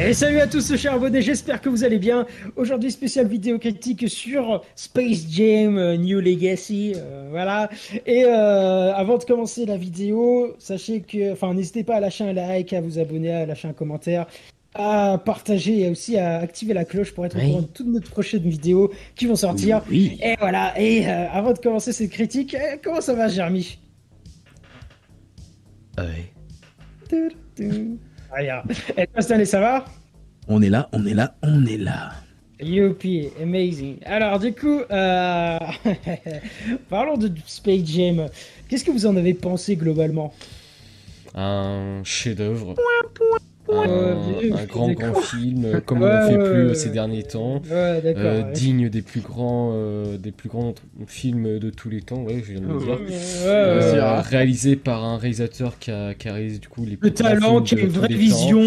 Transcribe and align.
Et 0.00 0.14
salut 0.14 0.38
à 0.38 0.46
tous 0.46 0.76
chers 0.76 0.94
abonnés, 0.94 1.22
j'espère 1.22 1.60
que 1.60 1.68
vous 1.68 1.82
allez 1.82 1.98
bien. 1.98 2.24
Aujourd'hui 2.54 2.92
spéciale 2.92 3.26
vidéo 3.26 3.58
critique 3.58 4.08
sur 4.08 4.62
Space 4.76 5.26
Jam 5.28 5.76
euh, 5.76 5.96
New 5.96 6.20
Legacy, 6.20 6.92
euh, 6.96 7.26
voilà. 7.30 7.68
Et 8.06 8.24
euh, 8.24 8.94
avant 8.94 9.18
de 9.18 9.24
commencer 9.24 9.66
la 9.66 9.76
vidéo, 9.76 10.54
sachez 10.60 11.00
que, 11.00 11.32
enfin 11.32 11.52
n'hésitez 11.52 11.82
pas 11.82 11.96
à 11.96 12.00
lâcher 12.00 12.22
un 12.22 12.32
like, 12.32 12.72
à 12.72 12.80
vous 12.80 13.00
abonner, 13.00 13.32
à 13.32 13.44
lâcher 13.44 13.66
un 13.66 13.72
commentaire, 13.72 14.26
à 14.72 15.20
partager 15.24 15.80
et 15.80 15.90
aussi 15.90 16.16
à 16.16 16.38
activer 16.38 16.74
la 16.74 16.84
cloche 16.84 17.12
pour 17.12 17.26
être 17.26 17.36
au 17.36 17.40
courant 17.40 17.62
de 17.62 17.66
toutes 17.66 17.88
nos 17.88 18.00
prochaines 18.00 18.48
vidéos 18.48 18.92
qui 19.16 19.26
vont 19.26 19.34
sortir. 19.34 19.82
Et 19.90 20.36
voilà, 20.38 20.80
et 20.80 21.06
avant 21.06 21.52
de 21.52 21.58
commencer 21.58 21.92
cette 21.92 22.10
critique, 22.10 22.56
comment 22.84 23.00
ça 23.00 23.14
va 23.14 23.26
Jeremy? 23.26 23.78
Ouais. 25.98 26.32
Rien. 28.32 28.62
Et 28.96 29.06
toi, 29.06 29.22
Stanley, 29.22 29.44
ça 29.44 29.60
va? 29.60 29.84
On 30.48 30.62
est 30.62 30.70
là, 30.70 30.88
on 30.92 31.06
est 31.06 31.14
là, 31.14 31.34
on 31.42 31.66
est 31.66 31.76
là. 31.76 32.12
Youpi, 32.60 33.28
amazing. 33.40 33.98
Alors, 34.04 34.38
du 34.38 34.52
coup, 34.52 34.80
euh... 34.90 35.58
parlons 36.90 37.16
de 37.16 37.30
Space 37.46 37.84
Jam. 37.84 38.26
Qu'est-ce 38.68 38.84
que 38.84 38.90
vous 38.90 39.06
en 39.06 39.16
avez 39.16 39.34
pensé 39.34 39.76
globalement? 39.76 40.34
Un 41.34 42.02
chef-d'œuvre. 42.04 42.74
Un, 43.70 44.64
grand 44.64 44.92
grand 44.92 45.20
film 45.20 45.66
euh, 45.66 45.80
comme 45.80 46.02
on 46.02 46.06
ne 46.06 46.26
fait 46.26 46.50
plus 46.50 46.74
ces 46.74 46.88
derniers 46.88 47.22
temps. 47.22 47.60
Euh, 47.70 48.52
digne 48.52 48.88
des 48.88 49.02
plus 49.02 49.20
grands 49.20 49.72
euh, 49.74 50.16
des 50.16 50.32
plus 50.32 50.48
grands 50.48 50.74
films 51.06 51.58
de 51.58 51.68
tous 51.68 51.90
les 51.90 52.00
temps 52.00 52.22
ouais 52.22 52.42
je 52.42 52.52
viens 52.52 52.60
de 52.62 52.66
le 52.66 53.92
dire 53.92 54.04
réalisé 54.20 54.76
par 54.76 55.04
un 55.04 55.18
réalisateur 55.18 55.78
qui 55.78 55.90
a, 55.90 56.14
qui 56.14 56.28
a 56.28 56.32
réalisé 56.34 56.58
du 56.58 56.68
coup 56.68 56.84
les 56.84 56.98
le 57.00 57.10
talent 57.10 57.62
qui 57.62 57.74
a 57.74 57.78
une 57.78 57.88
vraie 57.88 58.08
vision 58.08 58.60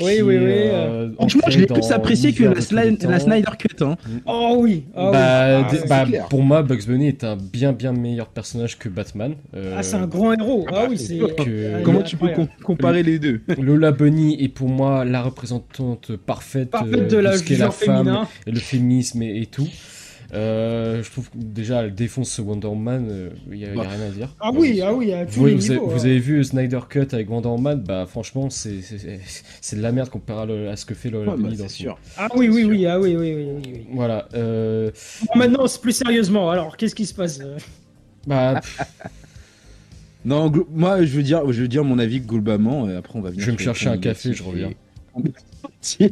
oui 0.00 0.20
oui 0.22 0.38
oui. 0.38 1.14
franchement 1.16 1.42
je 1.48 1.58
l'ai 1.60 1.66
plus 1.66 1.90
apprécié 1.90 2.32
que 2.32 2.44
la, 2.44 3.20
Snyder 3.20 3.50
Cut 3.58 3.84
hein. 3.84 3.96
oh 4.26 4.56
oui, 4.58 4.84
oh, 4.96 5.10
bah, 5.12 5.68
oui. 5.70 5.78
bah, 5.88 6.06
pour 6.28 6.42
moi 6.42 6.62
Bugs 6.62 6.86
Bunny 6.86 7.08
est 7.08 7.24
un 7.24 7.36
bien 7.36 7.72
bien 7.72 7.92
meilleur 7.92 8.28
personnage 8.28 8.78
que 8.78 8.88
Batman 8.88 9.34
ah 9.76 9.82
c'est 9.82 9.96
un 9.96 10.06
grand 10.06 10.32
héros. 10.32 10.66
Ah, 10.72 10.86
oui 10.88 10.98
c'est 10.98 11.18
comment 11.84 12.02
tu 12.02 12.16
peux 12.16 12.30
comparer 12.62 13.02
les 13.02 13.18
deux? 13.18 13.40
Lola 13.58 13.92
Bunny 13.92 14.42
est 14.42 14.48
pour 14.48 14.68
moi 14.68 15.04
la 15.04 15.22
représentante 15.22 16.16
parfaite, 16.16 16.74
euh, 16.74 17.08
de, 17.08 17.16
la 17.16 17.36
ce 17.36 17.42
qu'est 17.42 17.56
la 17.56 17.70
femme 17.70 18.26
et 18.46 18.50
le 18.50 18.60
féminisme 18.60 19.22
et, 19.22 19.46
tout. 19.46 19.68
Euh, 20.32 21.02
je 21.02 21.10
trouve 21.10 21.28
que 21.30 21.36
déjà 21.36 21.82
elle 21.82 21.94
défonce 21.94 22.38
Wonder 22.38 22.68
Woman, 22.68 23.06
il 23.50 23.64
euh, 23.64 23.74
n'y 23.74 23.80
a, 23.80 23.88
rien 23.88 24.00
à 24.00 24.08
dire. 24.10 24.28
Ah 24.40 24.50
oui, 24.54 24.80
ah 24.80 24.94
oui, 24.94 25.12
à 25.12 25.26
tous 25.26 25.40
vous, 25.40 25.46
les 25.46 25.54
vous, 25.54 25.60
niveaux, 25.60 25.86
avez, 25.86 25.94
vous, 25.94 26.06
avez, 26.06 26.18
vu 26.18 26.44
Snyder 26.44 26.80
Cut 26.88 27.08
avec 27.12 27.28
Wonder 27.28 27.48
Woman, 27.48 27.82
bah 27.82 28.06
franchement 28.06 28.48
c'est 28.50 28.70
de 28.70 29.82
la 29.82 29.92
merde 29.92 30.08
comparé 30.08 30.68
à, 30.68 30.76
ce 30.76 30.86
que 30.86 30.94
fait 30.94 31.10
le 31.10 31.20
ouais, 31.20 31.36
bah, 31.36 31.48
dans 31.56 31.68
sûr. 31.68 31.98
Ah 32.16 32.28
oui, 32.36 32.48
oui, 32.48 32.64
oui, 32.64 32.86
ah 32.86 33.00
oui, 33.00 33.16
oui, 33.16 33.34
oui, 33.34 33.48
oui. 33.66 33.86
Voilà. 33.92 34.28
Euh... 34.34 34.90
Bon, 35.26 35.38
maintenant, 35.38 35.66
plus 35.82 35.92
sérieusement, 35.92 36.50
alors 36.50 36.76
qu'est-ce 36.76 36.94
qui 36.94 37.06
se 37.06 37.14
passe 37.14 37.40
Bah. 38.26 38.60
Non, 40.24 40.52
moi 40.70 41.02
je 41.02 41.16
veux 41.16 41.22
dire, 41.22 41.50
je 41.50 41.62
veux 41.62 41.68
dire 41.68 41.82
mon 41.82 41.98
avis 41.98 42.20
globalement. 42.20 42.88
Et 42.88 42.94
après 42.94 43.18
on 43.18 43.22
va 43.22 43.30
venir. 43.30 43.42
Je 43.42 43.46
vais 43.46 43.56
me 43.56 43.58
chercher 43.58 43.88
un 43.88 43.98
café, 43.98 44.34
je 44.34 44.42
reviens. 44.42 44.70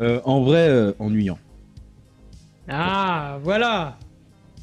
euh, 0.00 0.20
en 0.24 0.42
vrai, 0.42 0.68
euh, 0.68 0.92
ennuyant. 0.98 1.38
Ah, 2.68 3.38
voilà. 3.42 3.98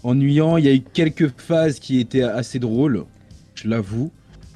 Ennuyant. 0.03 0.57
Il 0.57 0.65
y 0.65 0.69
a 0.69 0.73
eu 0.73 0.81
quelques 0.81 1.29
phases 1.37 1.79
qui 1.79 1.99
étaient 1.99 2.23
assez 2.23 2.59
drôles, 2.59 3.05
je 3.55 3.67
l'avoue. 3.67 4.11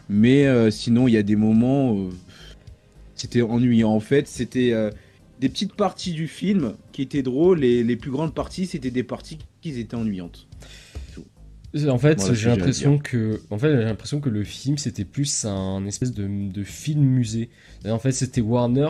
Mais 0.10 0.46
euh, 0.46 0.70
sinon, 0.72 1.08
il 1.08 1.14
y 1.14 1.18
a 1.18 1.24
des 1.24 1.36
moments. 1.36 1.96
Euh, 1.96 2.10
c'était 3.16 3.42
ennuyant. 3.42 3.92
En 3.92 4.00
fait, 4.00 4.28
c'était 4.28 4.74
des 5.40 5.50
petites 5.50 5.74
parties 5.74 6.14
du 6.14 6.28
film 6.28 6.74
qui 6.92 7.02
étaient 7.02 7.22
drôles 7.22 7.64
et 7.64 7.84
les 7.84 7.96
plus 7.96 8.12
grandes 8.12 8.34
parties, 8.34 8.66
c'était 8.66 8.92
des 8.92 9.04
parties 9.04 9.40
qui 9.62 9.78
étaient 9.80 9.96
ennuyantes. 9.96 10.48
En 11.88 11.98
fait, 11.98 12.34
j'ai 12.34 12.50
l'impression 12.50 13.00
que, 13.00 13.42
en 13.50 13.58
fait, 13.58 13.76
j'ai 13.76 13.84
l'impression 13.84 14.20
que 14.20 14.30
le 14.30 14.44
film 14.44 14.78
c'était 14.78 15.06
plus 15.06 15.46
un 15.46 15.86
espèce 15.86 16.14
de, 16.14 16.28
de 16.28 16.64
film 16.64 17.02
musée. 17.02 17.50
En 17.86 18.00
fait, 18.00 18.12
c'était 18.12 18.42
Warner 18.42 18.90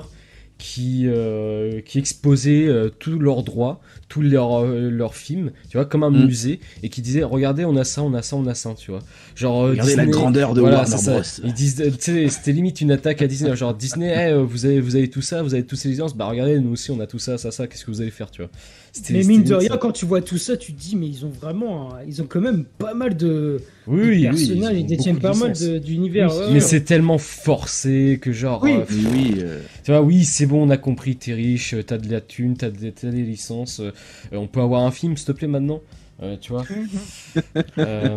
qui, 0.58 1.08
euh, 1.08 1.82
qui 1.82 1.98
exposait 1.98 2.68
euh, 2.68 2.90
tous 2.90 3.18
leurs 3.20 3.44
droits, 3.44 3.82
tous 4.14 4.22
leurs, 4.22 4.64
euh, 4.64 4.92
leurs 4.92 5.16
films, 5.16 5.50
tu 5.70 5.78
vois, 5.78 5.86
comme 5.86 6.04
un 6.04 6.12
mm. 6.12 6.26
musée, 6.26 6.60
et 6.84 6.90
qui 6.90 7.02
disait 7.02 7.24
regardez, 7.24 7.66
on 7.66 7.76
a 7.76 7.84
ça, 7.84 8.04
on 8.04 8.14
a 8.14 8.22
ça, 8.22 8.36
on 8.36 8.46
a 8.46 8.54
ça, 8.54 8.76
tu 8.78 8.92
vois. 8.92 9.00
Genre, 9.36 9.70
regardez 9.70 9.96
la 9.96 10.06
grandeur 10.06 10.54
de 10.54 10.62
Warner 10.62 10.84
Bros. 11.04 11.22
Ils 11.44 11.54
disent, 11.54 11.82
c'était 12.00 12.52
limite 12.52 12.80
une 12.80 12.92
attaque 12.92 13.24
à 13.24 13.28
Disney, 13.28 13.56
genre 13.56 13.74
Disney, 13.74 14.10
hey, 14.10 14.36
vous, 14.40 14.68
avez, 14.68 14.80
vous 14.80 14.96
avez 14.96 15.10
tout 15.10 15.24
ça, 15.24 15.42
vous 15.42 15.56
avez 15.56 15.66
tous 15.66 15.78
ces 15.78 15.90
licences, 15.90 16.16
bah 16.16 16.26
regardez, 16.26 16.60
nous 16.60 16.74
aussi 16.74 16.92
on 16.92 17.00
a 17.00 17.08
tout 17.08 17.18
ça, 17.18 17.40
ça, 17.40 17.50
ça, 17.50 17.66
qu'est-ce 17.66 17.86
que 17.86 17.90
vous 17.90 18.02
allez 18.02 18.12
faire, 18.12 18.30
tu 18.30 18.44
vois. 18.44 18.52
Mais 19.10 19.24
mine 19.24 19.44
de 19.44 19.56
rien, 19.56 19.78
quand 19.78 19.92
tu 19.92 20.06
vois 20.06 20.22
tout 20.22 20.38
ça, 20.38 20.56
tu 20.56 20.74
te 20.74 20.80
dis, 20.80 20.96
mais 20.96 21.08
ils 21.08 21.26
ont 21.26 21.32
vraiment, 21.32 21.90
ils 22.08 22.22
ont 22.22 22.28
quand 22.28 22.42
même 22.42 22.66
pas 22.78 22.94
mal 22.94 23.18
de, 23.18 23.60
oui, 23.88 24.22
personnages, 24.22 24.78
ils, 24.78 24.86
détiennent 24.86 25.20
pas 25.20 25.34
mal 25.34 25.54
d'univers. 25.82 26.30
mais 26.52 26.60
c'est 26.60 26.82
tellement 26.82 27.18
forcé 27.18 28.20
que 28.22 28.32
genre, 28.32 28.62
oui, 28.62 28.76
oui, 29.12 29.44
tu 29.84 29.92
vois, 29.92 30.04
oui, 30.04 30.24
c'est 30.24 30.46
bon, 30.46 30.68
on 30.68 30.70
a 30.70 30.78
compris, 30.78 31.16
t'es 31.16 31.34
riche, 31.34 31.76
t'as 31.88 31.98
de 31.98 32.12
la 32.12 32.22
thune, 32.22 32.56
t'as 32.56 32.70
des, 32.70 32.92
des 32.92 33.24
licences, 33.24 33.80
euh, 33.80 33.92
on 34.32 34.48
peut 34.48 34.62
avoir 34.62 34.84
un 34.84 34.92
film, 34.92 35.18
s'il 35.18 35.28
te 35.28 35.32
plaît, 35.32 35.48
maintenant 35.48 35.82
euh, 36.22 36.38
tu 36.40 36.52
vois 36.52 36.64
euh... 37.80 38.16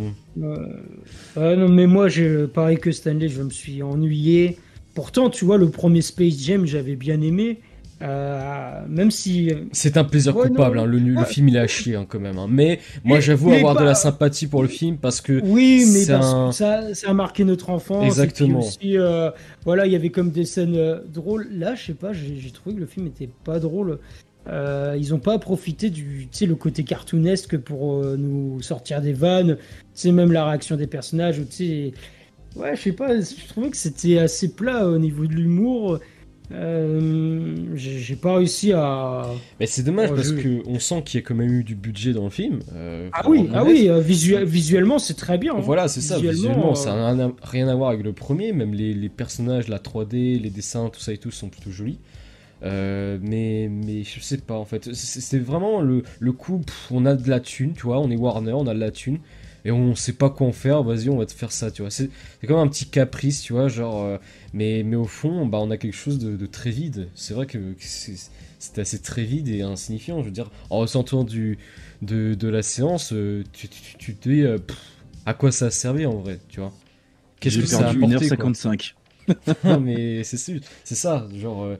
non, 1.36 1.68
mais 1.68 1.86
moi, 1.86 2.08
pareil 2.52 2.76
que 2.76 2.92
Stanley, 2.92 3.28
je 3.28 3.42
me 3.42 3.50
suis 3.50 3.82
ennuyé. 3.82 4.58
Pourtant, 4.94 5.30
tu 5.30 5.44
vois, 5.44 5.56
le 5.56 5.70
premier 5.70 6.02
Space 6.02 6.38
Jam, 6.38 6.66
j'avais 6.66 6.94
bien 6.94 7.20
aimé. 7.22 7.58
Euh, 8.02 8.82
même 8.88 9.10
si 9.10 9.50
c'est 9.72 9.96
un 9.96 10.04
plaisir 10.04 10.34
coupable, 10.34 10.78
hein, 10.78 10.84
le, 10.84 10.98
le, 10.98 11.24
film 11.24 11.48
il 11.48 11.56
est 11.56 11.60
à 11.60 11.66
chier 11.66 11.96
hein, 11.96 12.04
quand 12.06 12.20
même. 12.20 12.36
Hein. 12.36 12.46
Mais 12.50 12.78
moi 13.04 13.20
j'avoue 13.20 13.52
avoir 13.52 13.74
de 13.74 13.84
la 13.84 13.94
sympathie 13.94 14.46
pour 14.46 14.60
le 14.60 14.68
film 14.68 14.98
parce 14.98 15.22
que 15.22 15.40
oui, 15.42 15.84
mais 15.90 16.00
ça, 16.00 16.50
ça, 16.52 16.82
a 17.06 17.12
marqué 17.14 17.44
notre 17.44 17.70
enfance. 17.70 18.04
Exactement. 18.04 18.58
Aussi, 18.58 18.98
euh, 18.98 19.30
voilà, 19.64 19.86
il 19.86 19.92
y 19.92 19.96
avait 19.96 20.10
comme 20.10 20.30
des 20.30 20.44
scènes 20.44 20.76
euh, 20.76 21.00
drôles. 21.06 21.48
Là, 21.50 21.74
je 21.74 21.86
sais 21.86 21.94
pas, 21.94 22.12
j'ai 22.12 22.50
trouvé 22.50 22.74
que 22.76 22.80
le 22.80 22.86
film 22.86 23.06
était 23.06 23.30
pas 23.44 23.58
drôle. 23.60 23.98
Ils 24.48 25.14
ont 25.14 25.18
pas 25.18 25.38
profité 25.38 25.90
du, 25.90 26.28
le 26.40 26.54
côté 26.54 26.84
cartoonesque 26.84 27.56
pour 27.58 28.04
nous 28.04 28.60
sortir 28.62 29.00
des 29.00 29.12
vannes. 29.12 29.56
C'est 29.94 30.12
même 30.12 30.32
la 30.32 30.46
réaction 30.46 30.76
des 30.76 30.86
personnages. 30.86 31.40
Sais, 31.50 31.92
ouais, 32.56 32.76
je 32.76 32.80
sais 32.80 32.92
pas, 32.92 33.20
je 33.20 33.48
trouvais 33.48 33.70
que 33.70 33.76
c'était 33.76 34.18
assez 34.18 34.52
plat 34.52 34.86
au 34.88 34.98
niveau 34.98 35.26
de 35.26 35.32
l'humour. 35.32 35.98
Euh, 36.52 37.56
j'ai 37.74 38.14
pas 38.14 38.36
réussi 38.36 38.72
à. 38.72 39.24
Mais 39.58 39.66
c'est 39.66 39.82
dommage 39.82 40.10
parce 40.10 40.30
que 40.32 40.62
on 40.66 40.78
sent 40.78 41.02
qu'il 41.04 41.20
y 41.20 41.22
a 41.22 41.26
quand 41.26 41.34
même 41.34 41.52
eu 41.52 41.64
du 41.64 41.74
budget 41.74 42.12
dans 42.12 42.24
le 42.24 42.30
film. 42.30 42.60
Euh, 42.72 43.08
ah 43.12 43.28
oui, 43.28 43.48
ah 43.52 43.64
oui, 43.64 43.88
euh, 43.88 43.98
visuellement 44.00 44.98
c'est 44.98 45.14
très 45.14 45.38
bien. 45.38 45.54
Hein. 45.54 45.60
Voilà, 45.60 45.88
c'est 45.88 46.00
ça. 46.00 46.18
Visuellement, 46.18 46.74
ça 46.74 47.14
n'a 47.14 47.32
rien 47.42 47.68
à 47.68 47.74
voir 47.74 47.90
avec 47.90 48.04
le 48.04 48.12
premier. 48.12 48.52
Même 48.52 48.74
les, 48.74 48.94
les, 48.94 49.08
personnages, 49.08 49.66
la 49.66 49.78
3D, 49.78 50.40
les 50.40 50.50
dessins, 50.50 50.88
tout 50.88 51.00
ça 51.00 51.12
et 51.12 51.18
tout 51.18 51.32
sont 51.32 51.48
plutôt 51.48 51.70
jolis. 51.70 51.98
Mais, 52.62 53.68
mais 53.70 54.02
je 54.04 54.20
sais 54.20 54.38
pas 54.38 54.54
en 54.54 54.64
fait. 54.64 54.92
C'est 54.94 55.38
vraiment 55.38 55.80
le, 55.80 56.02
le 56.20 56.32
coup. 56.32 56.62
on 56.90 57.06
a 57.06 57.14
de 57.14 57.28
la 57.28 57.40
thune, 57.40 57.74
tu 57.74 57.82
vois. 57.82 58.00
On 58.00 58.10
est 58.10 58.16
Warner, 58.16 58.52
on 58.52 58.66
a 58.66 58.74
de 58.74 58.80
la 58.80 58.90
thune 58.90 59.18
et 59.66 59.72
on 59.72 59.96
sait 59.96 60.12
pas 60.12 60.30
quoi 60.30 60.46
en 60.46 60.52
faire, 60.52 60.84
vas-y, 60.84 61.08
on 61.08 61.18
va 61.18 61.26
te 61.26 61.32
faire 61.32 61.50
ça, 61.50 61.72
tu 61.72 61.82
vois. 61.82 61.90
C'est 61.90 62.08
comme 62.46 62.58
un 62.58 62.68
petit 62.68 62.86
caprice, 62.86 63.42
tu 63.42 63.52
vois, 63.52 63.66
genre. 63.66 64.04
Euh, 64.04 64.16
mais, 64.52 64.84
mais 64.84 64.94
au 64.94 65.06
fond, 65.06 65.44
bah, 65.44 65.58
on 65.60 65.72
a 65.72 65.76
quelque 65.76 65.96
chose 65.96 66.20
de, 66.20 66.46
très 66.46 66.70
vide. 66.70 67.08
C'est 67.16 67.34
vrai 67.34 67.46
que 67.46 67.58
c'est 67.80 68.78
assez 68.78 69.00
très 69.00 69.24
vide 69.24 69.48
et 69.48 69.62
insignifiant. 69.62 70.20
Je 70.20 70.26
veux 70.26 70.30
dire, 70.30 70.52
en 70.70 70.78
ressentant 70.78 71.24
du, 71.24 71.58
de, 72.00 72.48
la 72.48 72.62
séance, 72.62 73.12
euh, 73.12 73.42
tu, 73.52 73.68
tu, 73.68 74.14
te 74.14 74.28
dis 74.28 74.42
euh, 74.42 74.58
à 75.26 75.34
quoi 75.34 75.50
ça 75.50 75.66
a 75.66 75.70
servi 75.70 76.06
en 76.06 76.14
vrai, 76.18 76.38
tu 76.48 76.60
vois. 76.60 76.72
Qu'est-ce 77.40 77.58
que 77.58 77.66
ça 77.66 77.88
a 77.88 77.90
apporté 77.90 78.28
1h55. 78.28 78.94
non, 79.64 79.80
mais 79.80 80.22
c'est 80.22 80.38
ça, 80.94 81.26
genre. 81.34 81.76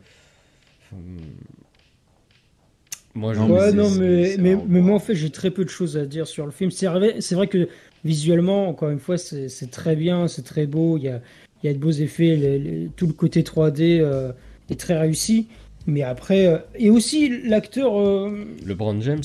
Moi, 3.17 3.33
ouais, 3.35 3.73
non, 3.73 3.89
mais, 3.91 4.37
mais, 4.39 4.57
mais, 4.69 4.81
moi, 4.81 4.95
en 4.95 4.99
fait, 4.99 5.15
j'ai 5.15 5.31
très 5.31 5.51
peu 5.51 5.65
de 5.65 5.71
choses 5.71 5.97
à 5.97 6.05
dire 6.05 6.27
sur 6.27 6.45
le 6.45 6.53
film. 6.53 6.71
C'est 6.71 6.87
vrai, 6.87 7.19
vrai 7.31 7.47
que 7.47 7.69
visuellement, 8.05 8.69
encore 8.69 8.91
une 8.91 8.99
fois, 8.99 9.17
c'est 9.17 9.71
très 9.71 9.97
bien, 9.97 10.29
c'est 10.29 10.43
très 10.43 10.67
beau. 10.67 10.99
Il 10.99 11.05
y 11.05 11.09
a, 11.09 11.23
il 11.63 11.67
y 11.67 11.71
a 11.71 11.73
de 11.73 11.79
beaux 11.79 11.91
effets. 11.91 12.91
tout 12.97 13.07
le 13.07 13.15
côté 13.15 13.43
3D 13.43 14.01
euh, 14.01 14.33
est 14.69 14.79
très 14.79 14.99
réussi. 14.99 15.49
Mais 15.87 16.03
après, 16.03 16.47
euh, 16.47 16.59
et 16.75 16.91
aussi 16.91 17.43
l'acteur. 17.45 17.99
Euh, 17.99 18.45
le 18.65 18.75
Brand 18.75 19.01
James? 19.01 19.23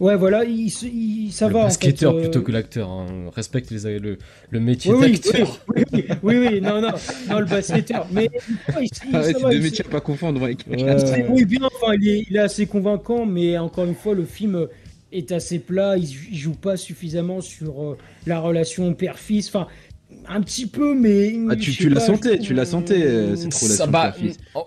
Ouais, 0.00 0.14
voilà, 0.14 0.44
il, 0.44 0.70
ça 1.32 1.48
le 1.48 1.54
va. 1.54 1.64
Basketteur 1.64 2.14
en 2.14 2.20
plutôt 2.20 2.42
que 2.42 2.52
l'acteur. 2.52 2.88
Hein. 2.88 3.06
Respecte 3.34 3.70
les, 3.70 3.98
le, 3.98 4.18
le 4.50 4.60
métier 4.60 4.92
d'acteur. 4.92 5.58
Oui, 5.74 5.82
oui, 5.92 6.04
oui, 6.22 6.36
oui, 6.38 6.60
non, 6.60 6.80
non, 6.80 6.92
non, 7.28 7.40
le 7.40 7.46
basketteur. 7.46 8.06
Mais 8.12 8.28
il, 8.80 8.88
ah 9.12 9.20
ouais, 9.20 9.32
deux 9.32 9.60
métiers 9.60 9.84
à 9.84 9.88
pas 9.88 10.00
confondre. 10.00 10.40
Ouais. 10.40 10.56
Oui, 11.28 11.44
bien, 11.44 11.60
enfin, 11.64 11.94
il 12.00 12.08
est, 12.08 12.26
il 12.30 12.36
est 12.36 12.40
assez 12.40 12.66
convaincant, 12.66 13.26
mais 13.26 13.58
encore 13.58 13.86
une 13.86 13.96
fois, 13.96 14.14
le 14.14 14.24
film 14.24 14.68
est 15.10 15.32
assez 15.32 15.58
plat. 15.58 15.96
Il, 15.96 16.06
joue 16.36 16.54
pas 16.54 16.76
suffisamment 16.76 17.40
sur 17.40 17.82
euh, 17.82 17.98
la 18.26 18.38
relation 18.38 18.94
père-fils. 18.94 19.48
Enfin, 19.48 19.66
un 20.28 20.40
petit 20.40 20.66
peu, 20.66 20.94
mais. 20.94 21.34
Ah, 21.50 21.56
tu, 21.56 21.70
tu 21.72 21.88
la 21.88 22.00
sentais, 22.00 22.38
tu 22.38 22.54
la 22.54 22.64
sentais, 22.64 23.02
euh, 23.02 23.36
cette 23.36 23.54
relation 23.54 23.86
bah, 23.88 24.14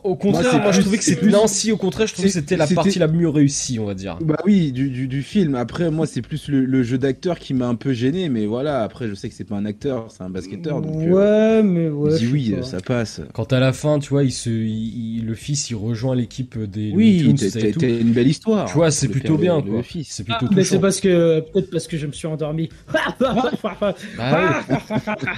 au 0.04 0.16
contraire, 0.16 0.52
c'est 0.52 0.60
moi, 0.60 0.72
je 0.72 0.82
trouvais 0.82 0.98
que 0.98 1.04
c'était. 1.04 1.22
plus- 1.22 1.32
Non, 1.32 1.48
si, 1.48 1.72
au 1.72 1.78
contraire, 1.78 2.08
je 2.08 2.14
trouvais 2.14 2.28
que 2.30 2.34
c'était 2.34 2.58
la 2.58 2.66
c'était- 2.66 2.76
partie 2.76 3.00
la 3.00 3.08
mieux 3.08 3.30
réussie, 3.30 3.80
on 3.80 3.86
va 3.86 3.94
dire. 3.94 4.18
Bah 4.22 4.38
oui, 4.46 4.72
du, 4.72 4.90
du, 4.90 5.08
du 5.08 5.22
film. 5.24 5.56
Après, 5.56 5.90
moi, 5.92 6.06
c'est 6.08 6.22
plus 6.22 6.48
le, 6.48 6.66
le 6.66 6.84
jeu 6.84 6.98
d'acteur 6.98 7.40
qui 7.40 7.54
m'a 7.54 7.68
un 7.68 7.76
peu 7.76 7.94
gêné, 7.94 8.30
mais 8.30 8.46
voilà. 8.46 8.84
Après, 8.84 9.08
je 9.08 9.14
sais 9.16 9.30
que 9.30 9.36
c'est 9.36 9.44
pas 9.44 9.56
un 9.56 9.66
acteur, 9.66 10.08
c'est 10.10 10.24
un 10.24 10.30
basketteur, 10.30 10.82
donc. 10.82 10.96
euh, 11.02 11.12
Ouais, 11.12 11.64
mais 11.64 11.90
ouais. 11.90 12.18
dis 12.18 12.28
oui, 12.28 12.52
pas. 12.52 12.64
ça 12.64 12.80
passe. 12.82 13.22
Quand 13.34 13.52
à 13.54 13.60
la 13.60 13.74
fin, 13.74 14.00
tu 14.00 14.10
vois, 14.10 14.24
il 14.24 14.32
se, 14.32 14.50
il- 14.50 15.18
il- 15.20 15.26
le 15.26 15.36
fils, 15.36 15.70
il 15.70 15.76
rejoint 15.76 16.16
l'équipe 16.16 16.58
des 16.58 16.92
Oui, 16.94 17.34
t'as 17.38 17.88
une 17.88 18.12
belle 18.12 18.28
histoire. 18.28 18.66
Tu 18.68 18.74
vois, 18.76 18.92
c'est 18.92 19.08
plutôt 19.08 19.38
bien, 19.38 19.58
le 19.58 19.72
quoi. 19.72 19.84
fils. 19.84 20.08
C'est 20.10 20.26
Ah, 20.30 20.38
plutôt 20.38 20.54
mais 20.56 20.64
c'est 20.64 20.80
parce 20.80 21.00
que 21.00 21.40
peut-être 21.42 21.70
parce 21.70 21.88
que 21.88 21.98
je 21.98 22.08
me 22.08 22.12
suis 22.12 22.28
endormi. 22.28 22.70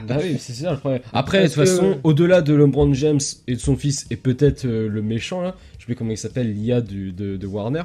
Bah 0.08 0.18
oui, 0.22 0.38
c'est 0.40 0.54
ça 0.54 0.72
le 0.72 0.78
problème. 0.78 1.02
Après, 1.14 1.44
de 1.44 1.48
toute 1.48 1.56
que- 1.56 1.66
façon, 1.66 1.98
au-delà 2.04 2.42
de 2.42 2.54
LeBron 2.54 2.94
James 2.94 3.20
et 3.48 3.56
de 3.56 3.60
son 3.60 3.76
fils, 3.76 4.06
et 4.12 4.16
peut-être 4.16 4.66
euh, 4.66 4.88
le 4.90 5.02
méchant, 5.02 5.42
là, 5.42 5.56
je 5.74 5.80
sais 5.80 5.86
plus 5.86 5.96
comment 5.96 6.12
il 6.12 6.18
s'appelle, 6.18 6.54
l'IA 6.54 6.82
de 6.82 7.46
Warner, 7.48 7.84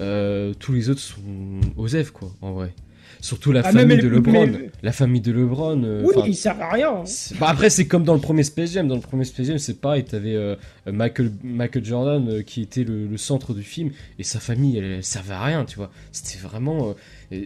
euh, 0.00 0.52
tous 0.58 0.72
les 0.72 0.90
autres 0.90 1.00
sont 1.00 1.14
OSEF, 1.76 2.10
quoi, 2.10 2.30
en 2.42 2.52
vrai. 2.52 2.74
Surtout 3.20 3.50
la 3.52 3.60
Ah, 3.60 3.72
famille 3.72 3.86
même 3.86 4.00
de 4.00 4.08
LeBron. 4.08 4.50
La 4.82 4.92
famille 4.92 5.20
de 5.20 5.32
LeBron. 5.32 5.82
euh, 5.84 6.02
oui, 6.04 6.12
enfin, 6.16 6.26
il 6.28 6.34
sert 6.34 6.60
à 6.60 6.70
rien. 6.70 7.02
bah 7.40 7.46
après, 7.48 7.70
c'est 7.70 7.86
comme 7.86 8.04
dans 8.04 8.14
le 8.14 8.20
premier 8.20 8.42
Space 8.42 8.72
Jam. 8.72 8.86
Dans 8.88 8.94
le 8.94 9.00
premier 9.00 9.24
Space 9.24 9.46
Jam, 9.46 9.58
c'est 9.58 9.80
pareil. 9.80 10.04
T'avais 10.04 10.34
euh, 10.34 10.54
Michael, 10.86 11.32
Michael 11.42 11.84
Jordan 11.84 12.28
euh, 12.28 12.42
qui 12.42 12.62
était 12.62 12.84
le, 12.84 13.06
le 13.06 13.16
centre 13.16 13.54
du 13.54 13.62
film 13.62 13.90
et 14.18 14.22
sa 14.22 14.38
famille, 14.40 14.78
elle, 14.78 14.84
elle 14.84 15.04
servait 15.04 15.34
à 15.34 15.42
rien, 15.44 15.64
tu 15.64 15.76
vois. 15.76 15.90
C'était 16.12 16.38
vraiment. 16.38 16.94
euh, 17.32 17.44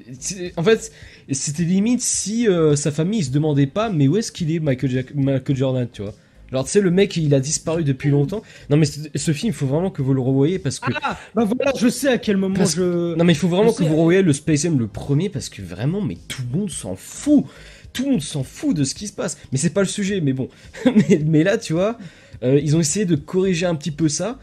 en 0.56 0.62
fait, 0.62 0.92
c'était 1.30 1.62
limite 1.62 2.02
si 2.02 2.46
euh, 2.48 2.76
sa 2.76 2.90
famille 2.90 3.20
il 3.20 3.24
se 3.24 3.30
demandait 3.30 3.66
pas, 3.66 3.90
mais 3.90 4.08
où 4.08 4.16
est-ce 4.16 4.32
qu'il 4.32 4.50
est, 4.54 4.58
Michael, 4.60 4.90
Jack- 4.90 5.14
Michael 5.14 5.56
Jordan, 5.56 5.88
tu 5.92 6.02
vois. 6.02 6.14
Alors, 6.52 6.64
tu 6.64 6.70
sais, 6.72 6.80
le 6.80 6.90
mec, 6.90 7.16
il 7.16 7.32
a 7.34 7.40
disparu 7.40 7.84
depuis 7.84 8.10
longtemps. 8.10 8.42
Non, 8.70 8.76
mais 8.76 8.86
ce 8.86 9.32
film, 9.32 9.50
il 9.50 9.54
faut 9.54 9.66
vraiment 9.66 9.90
que 9.90 10.02
vous 10.02 10.14
le 10.14 10.20
revoyez 10.20 10.58
parce 10.58 10.80
que. 10.80 10.92
Ah, 11.02 11.18
bah 11.34 11.44
voilà, 11.44 11.72
je 11.78 11.88
sais 11.88 12.08
à 12.08 12.18
quel 12.18 12.36
moment 12.36 12.54
Parce- 12.56 12.74
je. 12.76 13.14
Non 13.16 13.24
mais 13.24 13.32
il 13.32 13.36
faut 13.36 13.48
vraiment 13.48 13.70
Je 13.70 13.76
que 13.76 13.82
sais. 13.84 13.88
vous 13.88 13.96
revoyiez 13.96 14.22
le 14.22 14.32
Space 14.32 14.62
Jam 14.62 14.78
le 14.78 14.86
premier 14.86 15.28
parce 15.28 15.48
que 15.48 15.62
vraiment 15.62 16.00
mais 16.00 16.16
tout 16.28 16.42
le 16.52 16.58
monde 16.58 16.70
s'en 16.70 16.96
fout. 16.96 17.44
Tout 17.92 18.04
le 18.04 18.10
monde 18.12 18.22
s'en 18.22 18.42
fout 18.44 18.76
de 18.76 18.84
ce 18.84 18.94
qui 18.94 19.06
se 19.08 19.12
passe. 19.12 19.38
Mais 19.52 19.58
c'est 19.58 19.70
pas 19.70 19.80
le 19.82 19.86
sujet, 19.88 20.20
mais 20.20 20.32
bon. 20.32 20.48
mais, 20.86 21.20
mais 21.26 21.42
là 21.44 21.58
tu 21.58 21.72
vois, 21.72 21.98
euh, 22.42 22.60
ils 22.62 22.76
ont 22.76 22.80
essayé 22.80 23.04
de 23.04 23.16
corriger 23.16 23.66
un 23.66 23.74
petit 23.74 23.90
peu 23.92 24.08
ça. 24.08 24.38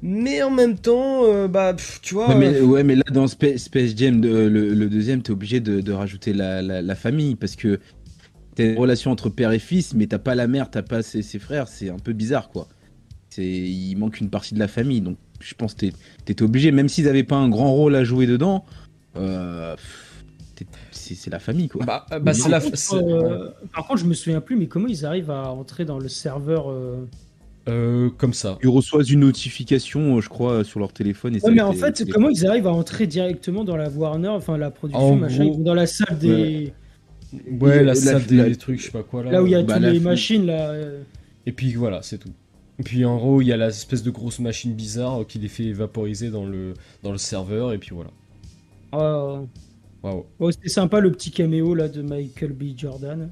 Mais 0.00 0.42
en 0.44 0.50
même 0.52 0.76
temps, 0.78 1.24
euh, 1.24 1.48
bah 1.48 1.74
pff, 1.74 1.98
tu 2.02 2.14
vois. 2.14 2.28
Ouais, 2.28 2.34
mais, 2.36 2.54
euh, 2.54 2.62
ouais, 2.62 2.84
mais 2.84 2.94
là, 2.94 3.02
dans 3.10 3.26
Space, 3.26 3.62
Space 3.64 3.96
Jam, 3.96 4.22
le, 4.22 4.48
le 4.48 4.88
deuxième, 4.88 5.22
t'es 5.22 5.32
obligé 5.32 5.58
de, 5.58 5.80
de 5.80 5.92
rajouter 5.92 6.32
la, 6.32 6.62
la, 6.62 6.82
la 6.82 6.94
famille 6.94 7.34
parce 7.34 7.56
que 7.56 7.80
t'as 8.58 8.72
une 8.72 8.78
relation 8.78 9.10
entre 9.10 9.28
père 9.30 9.52
et 9.52 9.58
fils, 9.58 9.94
mais 9.94 10.06
t'as 10.06 10.18
pas 10.18 10.34
la 10.34 10.46
mère, 10.46 10.70
t'as 10.70 10.82
pas 10.82 11.02
ses, 11.02 11.22
ses 11.22 11.38
frères, 11.38 11.68
c'est 11.68 11.88
un 11.90 11.98
peu 11.98 12.12
bizarre, 12.12 12.50
quoi. 12.50 12.68
C'est, 13.30 13.44
il 13.46 13.94
manque 13.96 14.20
une 14.20 14.30
partie 14.30 14.54
de 14.54 14.58
la 14.58 14.68
famille, 14.68 15.00
donc 15.00 15.16
je 15.40 15.54
pense 15.54 15.74
que 15.74 15.80
t'es- 15.86 15.92
t'étais 16.24 16.42
obligé, 16.42 16.72
même 16.72 16.88
s'ils 16.88 17.08
avaient 17.08 17.24
pas 17.24 17.36
un 17.36 17.48
grand 17.48 17.72
rôle 17.72 17.94
à 17.94 18.04
jouer 18.04 18.26
dedans, 18.26 18.64
euh, 19.16 19.76
c'est 20.90 21.14
c'est 21.14 21.30
la 21.30 21.38
famille, 21.38 21.68
quoi. 21.68 21.84
bah, 21.86 22.04
euh, 22.12 22.18
bah, 22.18 22.34
c'est 22.34 22.48
la. 22.48 22.58
Par 22.60 22.64
contre, 22.70 22.78
c'est- 22.78 22.94
euh, 22.96 23.48
par 23.72 23.86
contre, 23.86 24.00
je 24.00 24.06
me 24.06 24.14
souviens 24.14 24.40
plus, 24.40 24.56
mais 24.56 24.66
comment 24.66 24.88
ils 24.88 25.06
arrivent 25.06 25.30
à 25.30 25.50
entrer 25.52 25.84
dans 25.84 25.98
le 25.98 26.08
serveur 26.08 26.68
euh, 26.70 26.96
euh, 27.68 28.10
comme 28.18 28.32
ça. 28.32 28.58
Ils 28.62 28.68
reçoivent 28.68 29.08
une 29.10 29.20
notification, 29.20 30.20
je 30.20 30.28
crois, 30.28 30.64
sur 30.64 30.80
leur 30.80 30.92
téléphone. 30.92 31.36
Et 31.36 31.40
ça 31.40 31.46
Ouais, 31.48 31.54
mais 31.54 31.60
en 31.60 31.72
fait, 31.74 32.02
comment 32.10 32.28
ils 32.30 32.46
arrivent 32.46 32.66
à 32.66 32.72
entrer 32.72 33.06
directement 33.06 33.62
dans 33.64 33.76
la 33.76 33.88
Warner, 33.88 34.28
enfin 34.28 34.56
la 34.58 34.70
production, 34.70 35.12
En 35.12 35.16
machin, 35.16 35.44
gros- 35.44 35.52
ils 35.54 35.58
vont 35.58 35.64
dans 35.64 35.74
la 35.74 35.86
salle 35.86 36.18
des. 36.18 36.28
Ouais, 36.28 36.72
la 37.60 37.82
la- 37.82 37.94
salle 37.94 38.24
des, 38.26 38.36
la- 38.36 38.48
des 38.48 38.56
trucs, 38.56 38.80
je 38.80 38.86
sais 38.86 38.90
pas 38.90 39.02
quoi 39.02 39.22
là. 39.24 39.30
Là 39.32 39.42
où 39.42 39.46
il 39.46 39.52
y 39.52 39.54
a 39.54 39.62
Bah, 39.62 39.74
toutes 39.74 39.84
les 39.84 40.00
machines, 40.00 40.46
là. 40.46 40.74
Et 41.46 41.52
puis 41.52 41.72
voilà, 41.74 42.02
c'est 42.02 42.18
tout. 42.18 42.30
Et 42.78 42.82
puis 42.84 43.04
en 43.04 43.16
gros, 43.16 43.40
il 43.42 43.48
y 43.48 43.52
a 43.52 43.56
la 43.56 43.68
espèce 43.68 44.02
de 44.02 44.10
grosse 44.10 44.38
machine 44.38 44.72
bizarre 44.72 45.26
qui 45.26 45.38
les 45.38 45.48
fait 45.48 45.72
vaporiser 45.72 46.30
dans 46.30 46.44
le, 46.46 46.74
dans 47.02 47.10
le 47.12 47.18
serveur, 47.18 47.72
et 47.72 47.78
puis 47.78 47.90
voilà. 47.92 48.10
Waouh. 48.92 49.48
bon, 50.38 50.50
C'était 50.52 50.68
sympa 50.68 51.00
le 51.00 51.10
petit 51.10 51.30
caméo 51.30 51.74
là 51.74 51.88
de 51.88 52.02
Michael 52.02 52.52
B. 52.52 52.76
Jordan. 52.76 53.28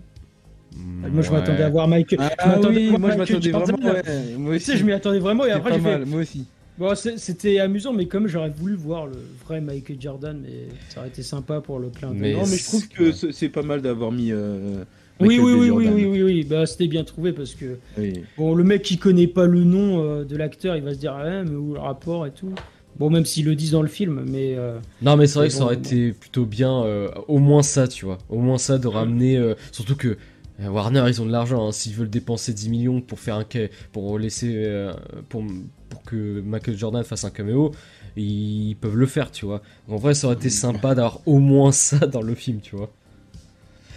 Moi, 0.77 1.23
je 1.23 1.31
Ouais. 1.31 1.39
m'attendais 1.39 1.63
à 1.63 1.71
voir 1.71 1.89
Michael. 1.89 2.19
Ah, 2.21 2.35
je 2.43 2.49
m'attendais 2.49 2.77
oui, 2.77 2.87
à 2.87 2.89
voir 2.91 3.01
moi 3.01 3.11
je 3.13 3.19
m'attendais 3.19 3.51
Jordan, 3.51 3.77
vraiment. 3.77 3.93
là. 3.95 4.03
ouais, 4.03 4.35
moi 4.37 4.51
Tu 4.51 4.57
aussi. 4.57 4.65
sais, 4.67 4.77
je 4.77 4.85
m'y 4.85 4.93
attendais 4.93 5.19
vraiment 5.21 5.47
et 5.47 5.51
après 5.53 5.73
j'ai 5.75 5.79
fait. 5.81 5.83
mal, 5.99 6.07
moi 6.07 6.21
aussi. 6.21 6.45
Bon, 6.79 6.95
c'était 6.95 7.59
amusant, 7.59 7.93
mais 7.95 8.07
comme 8.07 8.27
j'aurais 8.29 8.51
voulu 8.51 8.75
voir 8.75 9.07
le 9.07 9.17
vrai 9.47 9.61
Michael 9.63 9.97
Jordan, 9.99 10.39
mais 10.43 10.67
ça 10.91 11.01
aurait 11.01 11.09
été 11.09 11.23
sympa 11.23 11.61
pour 11.63 11.79
le 11.79 11.89
clin 11.89 12.11
d'œil. 12.11 12.21
Mais 12.21 12.33
Non, 12.35 12.47
mais 12.47 12.57
je 12.59 12.65
trouve 12.65 12.87
que 12.89 13.13
c'est- 13.13 13.49
pas 13.49 13.63
mal 13.63 13.81
d'avoir 13.81 14.13
mis. 14.13 14.31
euh, 14.31 14.85
Oui, 15.21 15.39
oui, 15.41 15.53
oui, 15.55 15.71
oui, 15.71 15.89
oui, 15.89 16.05
oui, 16.05 16.23
oui. 16.23 16.45
Bah, 16.45 16.67
c'était 16.67 16.89
bien 16.89 17.03
trouvé 17.05 17.33
parce 17.33 17.55
que 17.55 17.79
Oui. 17.97 18.13
bon, 18.37 18.55
le 18.55 18.63
mec 18.65 18.83
qui 18.83 18.99
connaît 18.99 19.27
pas 19.27 19.47
le 19.47 19.65
nom 19.65 20.03
euh, 20.05 20.25
de 20.25 20.37
l'acteur, 20.37 20.77
il 20.77 20.83
va 20.83 20.93
se 20.93 20.99
dire 20.99 21.15
ah, 21.15 21.43
mais 21.45 21.57
où 21.57 21.73
le 21.73 21.81
rapport 21.81 22.27
et 22.27 22.31
tout? 22.33 22.53
Bon, 22.99 23.09
même 23.11 23.25
s'ils 23.25 23.45
le 23.47 23.55
disent 23.55 23.73
dans 23.73 23.83
le 23.83 23.89
film, 23.89 24.25
mais 24.31 24.55
euh, 24.57 24.79
Non, 25.03 25.17
mais 25.17 25.27
c'est 25.27 25.39
vrai 25.39 25.49
que 25.49 25.55
ça 25.55 25.65
aurait 25.65 25.77
bon. 25.77 25.83
été 25.83 26.13
plutôt 26.13 26.45
bien, 26.45 26.83
euh, 26.85 27.09
au 27.29 27.39
moins 27.39 27.63
ça, 27.63 27.89
tu 27.89 28.05
vois. 28.05 28.19
Au 28.29 28.39
moins 28.39 28.59
ça, 28.59 28.77
de 28.79 28.87
ramener. 28.87 29.37
euh, 29.39 29.55
surtout 29.73 29.97
que 29.97 30.17
Warner, 30.59 31.05
ils 31.09 31.21
ont 31.21 31.27
de 31.27 31.33
l'argent. 31.33 31.69
hein. 31.69 31.73
S'ils 31.73 31.95
veulent 31.95 32.11
dépenser 32.11 32.53
10 32.53 32.69
millions 32.71 33.01
pour 33.01 33.21
faire 33.21 33.37
un 33.37 33.45
ca- 33.51 33.69
pour 33.93 34.19
laisser. 34.19 34.53
euh, 34.55 34.93
pour, 35.29 35.45
pour 35.89 36.03
que 36.03 36.41
Michael 36.41 36.77
Jordan 36.77 37.05
fasse 37.05 37.25
un 37.25 37.31
caméo, 37.31 37.73
ils 38.17 38.75
peuvent 38.81 38.97
le 38.97 39.07
faire, 39.07 39.31
tu 39.31 39.45
vois. 39.47 39.63
En 39.89 39.97
vrai, 39.97 40.15
ça 40.15 40.27
aurait 40.29 40.37
été 40.37 40.51
sympa 40.51 40.95
d'avoir 40.95 41.21
au 41.27 41.39
moins 41.39 41.73
ça 41.73 42.07
dans 42.07 42.23
le 42.23 42.35
film, 42.35 42.61
tu 42.61 42.75
vois. 42.77 42.91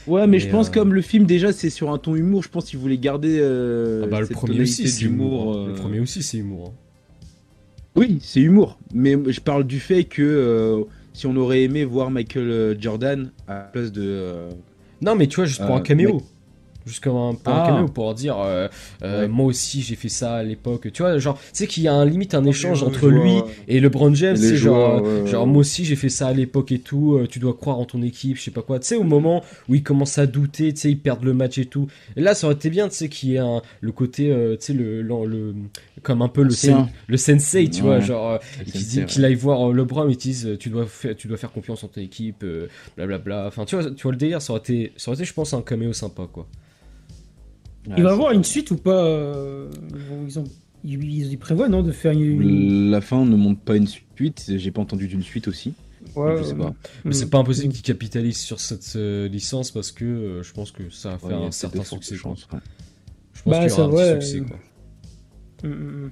Ouais, 0.08 0.28
mais 0.28 0.40
je 0.40 0.48
pense 0.50 0.70
euh, 0.70 0.72
comme 0.72 0.94
le 0.94 1.02
film 1.02 1.26
déjà 1.26 1.52
c'est 1.52 1.70
sur 1.70 1.92
un 1.92 1.98
ton 2.00 2.16
humour, 2.16 2.42
je 2.42 2.50
pense 2.50 2.66
qu'ils 2.66 2.80
voulaient 2.80 2.98
garder 2.98 3.38
euh, 3.40 4.02
Ah 4.06 4.08
bah, 4.08 4.22
le 4.22 4.28
premier 4.28 4.62
aussi, 4.62 4.88
c'est 4.88 5.06
humour. 5.06 5.54
hein. 5.54 5.58
euh, 5.58 5.68
Le 5.68 5.74
premier 5.76 6.00
aussi, 6.00 6.24
c'est 6.24 6.38
humour. 6.38 6.68
hein. 6.70 6.74
Oui, 7.96 8.20
c'est 8.22 8.40
humour, 8.42 8.80
mais 8.94 9.16
je 9.28 9.42
parle 9.42 9.66
du 9.66 9.80
fait 9.80 10.06
que 10.06 10.22
euh, 10.22 10.84
si 11.14 11.28
on 11.28 11.36
aurait 11.36 11.64
aimé 11.64 11.84
voir 11.86 12.12
Michael 12.12 12.50
euh, 12.50 12.76
Jordan 12.80 13.32
à 13.48 13.54
la 13.56 13.60
place 13.66 13.92
de 13.92 14.02
euh, 14.04 14.50
Non, 15.02 15.16
mais 15.16 15.28
tu 15.28 15.36
vois, 15.38 15.46
juste 15.46 15.62
pour 15.66 15.76
Euh, 15.76 15.80
un 15.80 15.82
caméo. 15.82 16.22
Comme 17.00 17.16
un, 17.18 17.34
pour 17.36 17.54
un 17.54 17.64
Ah. 17.64 17.68
caméo, 17.68 17.88
pour 17.88 18.14
dire 18.16 18.38
euh, 18.40 18.68
euh, 19.04 19.22
Ouais. 19.22 19.28
moi 19.28 19.46
aussi 19.46 19.82
j'ai 19.82 19.96
fait 19.96 20.10
ça 20.10 20.36
à 20.36 20.44
l'époque. 20.44 20.92
Tu 20.92 21.02
vois, 21.04 21.18
genre, 21.20 21.38
tu 21.40 21.50
sais 21.54 21.68
qu'il 21.68 21.84
y 21.84 21.88
a 21.88 21.94
un 21.94 22.06
limite 22.06 22.34
un 22.34 22.46
échange 22.46 22.82
entre 22.84 23.08
lui 23.10 23.42
et 23.68 23.80
LeBron 23.80 24.14
James. 24.16 24.38
C'est 24.38 24.56
genre, 24.56 25.06
euh, 25.06 25.24
ouais, 25.24 25.28
genre 25.30 25.46
moi 25.46 25.60
aussi 25.60 25.86
j'ai 25.86 25.96
fait 25.96 26.10
ça 26.10 26.28
à 26.28 26.34
l'époque 26.34 26.72
et 26.72 26.80
tout. 26.80 27.20
tu 27.30 27.40
dois 27.40 27.54
croire 27.54 27.78
en 27.80 27.86
ton 27.86 28.02
équipe, 28.02 28.38
je 28.38 28.44
sais 28.44 28.52
pas 28.52 28.62
quoi. 28.62 28.80
Tu 28.80 28.88
sais, 28.88 28.96
au 28.96 29.04
moment 29.04 29.44
où 29.68 29.76
ils 29.76 29.84
commencent 29.84 30.18
à 30.18 30.26
douter, 30.26 30.74
tu 30.74 30.80
sais, 30.82 30.90
ils 30.92 31.00
perdent 31.00 31.24
le 31.24 31.34
match 31.34 31.58
et 31.58 31.66
tout. 31.66 31.88
Et 32.16 32.22
là, 32.22 32.34
ça 32.34 32.48
aurait 32.48 32.56
été 32.56 32.70
bien, 32.70 32.88
tu 32.90 32.96
sais, 32.96 33.10
qu'il 33.10 33.30
y 33.30 33.36
ait 33.36 33.40
un, 33.40 33.62
le 33.82 33.92
côté, 33.92 34.32
euh, 34.32 34.56
tu 34.58 34.66
sais, 34.68 34.74
le, 34.74 35.02
le, 35.02 35.26
le- 35.26 35.54
comme 36.02 36.22
un 36.22 36.28
peu 36.30 36.44
le, 36.44 36.52
sen- 36.52 36.88
le 37.08 37.18
sensei, 37.18 37.70
tu 37.70 37.82
vois, 37.82 38.00
genre, 38.00 38.32
euh, 38.32 38.38
qui 38.66 38.84
dit 38.86 39.06
qu'il 39.06 39.26
aille 39.26 39.36
voir 39.36 39.72
LeBron 39.74 40.08
et 40.08 40.16
qu'ils 40.16 40.32
disent 40.32 40.46
euh, 40.48 40.58
tu 40.58 40.70
dois 40.70 40.86
faire 40.86 41.16
tu 41.16 41.28
dois 41.28 41.36
faire 41.38 41.52
confiance 41.52 41.84
en 41.84 41.88
ton 41.88 42.00
équipe 42.02 42.44
euh, 42.44 42.68
blablabla 42.96 43.46
enfin 43.48 43.66
tu 43.66 43.76
vois 43.76 43.90
tu 43.92 44.04
vois 44.04 44.12
le 44.12 44.18
délire 44.18 44.42
ça 44.42 44.54
aurait 44.54 44.60
été 44.62 44.94
ça 44.96 45.12
aurait 45.12 45.18
été 45.20 45.26
je 45.26 45.34
pense 45.34 45.54
un 45.54 45.62
caméo 45.62 45.92
sympa 45.92 46.24
quoi 46.32 46.48
Ouais, 47.90 47.96
il 47.98 48.04
va 48.04 48.10
y 48.10 48.14
avoir 48.14 48.32
une 48.32 48.44
suite 48.44 48.72
ou 48.72 48.76
pas 48.78 49.04
euh, 49.04 49.70
ils, 49.94 49.98
vont- 50.06 50.26
ils 50.28 50.40
ont- 50.40 50.44
ils- 50.84 51.32
ils 51.32 51.38
prévoient 51.38 51.68
non 51.70 51.84
de 51.84 51.92
faire 51.92 52.12
une. 52.14 52.90
La 52.92 53.02
fin 53.02 53.26
ne 53.26 53.36
montre 53.36 53.60
pas 53.62 53.76
une 53.76 53.88
suite, 53.88 54.46
j'ai 54.56 54.72
pas 54.72 54.82
entendu 54.82 55.08
d'une 55.08 55.24
suite 55.24 55.48
aussi. 55.48 55.74
Ouais, 56.16 56.38
je 56.38 56.44
sais 56.44 56.56
pas. 56.56 56.74
mais 57.04 57.14
c'est 57.14 57.30
pas 57.30 57.40
impossible 57.40 57.74
qu'ils 57.74 57.82
capitalisent 57.84 58.38
sur 58.40 58.60
cette 58.62 58.94
euh, 58.96 59.28
licence 59.28 59.72
parce 59.72 59.92
que 59.92 60.06
euh, 60.06 60.44
je 60.44 60.54
pense 60.54 60.72
que 60.72 60.90
ça 60.90 61.10
va 61.12 61.18
faire 61.18 61.38
un 61.40 61.52
certain 61.52 61.84
succès 61.84 62.16
chances, 62.16 62.48
ouais. 62.54 62.60
je 63.34 63.42
pense 63.44 63.52
Bah, 63.52 63.60
qu'il 63.60 63.68
y 63.68 63.72
ça, 63.72 63.88
aura 63.88 64.04
un 64.04 64.16
petit 64.18 64.28
succès 64.28 64.46
quoi 64.48 64.58
Mm, 65.64 65.68
mm, 65.68 66.06
mm. 66.06 66.12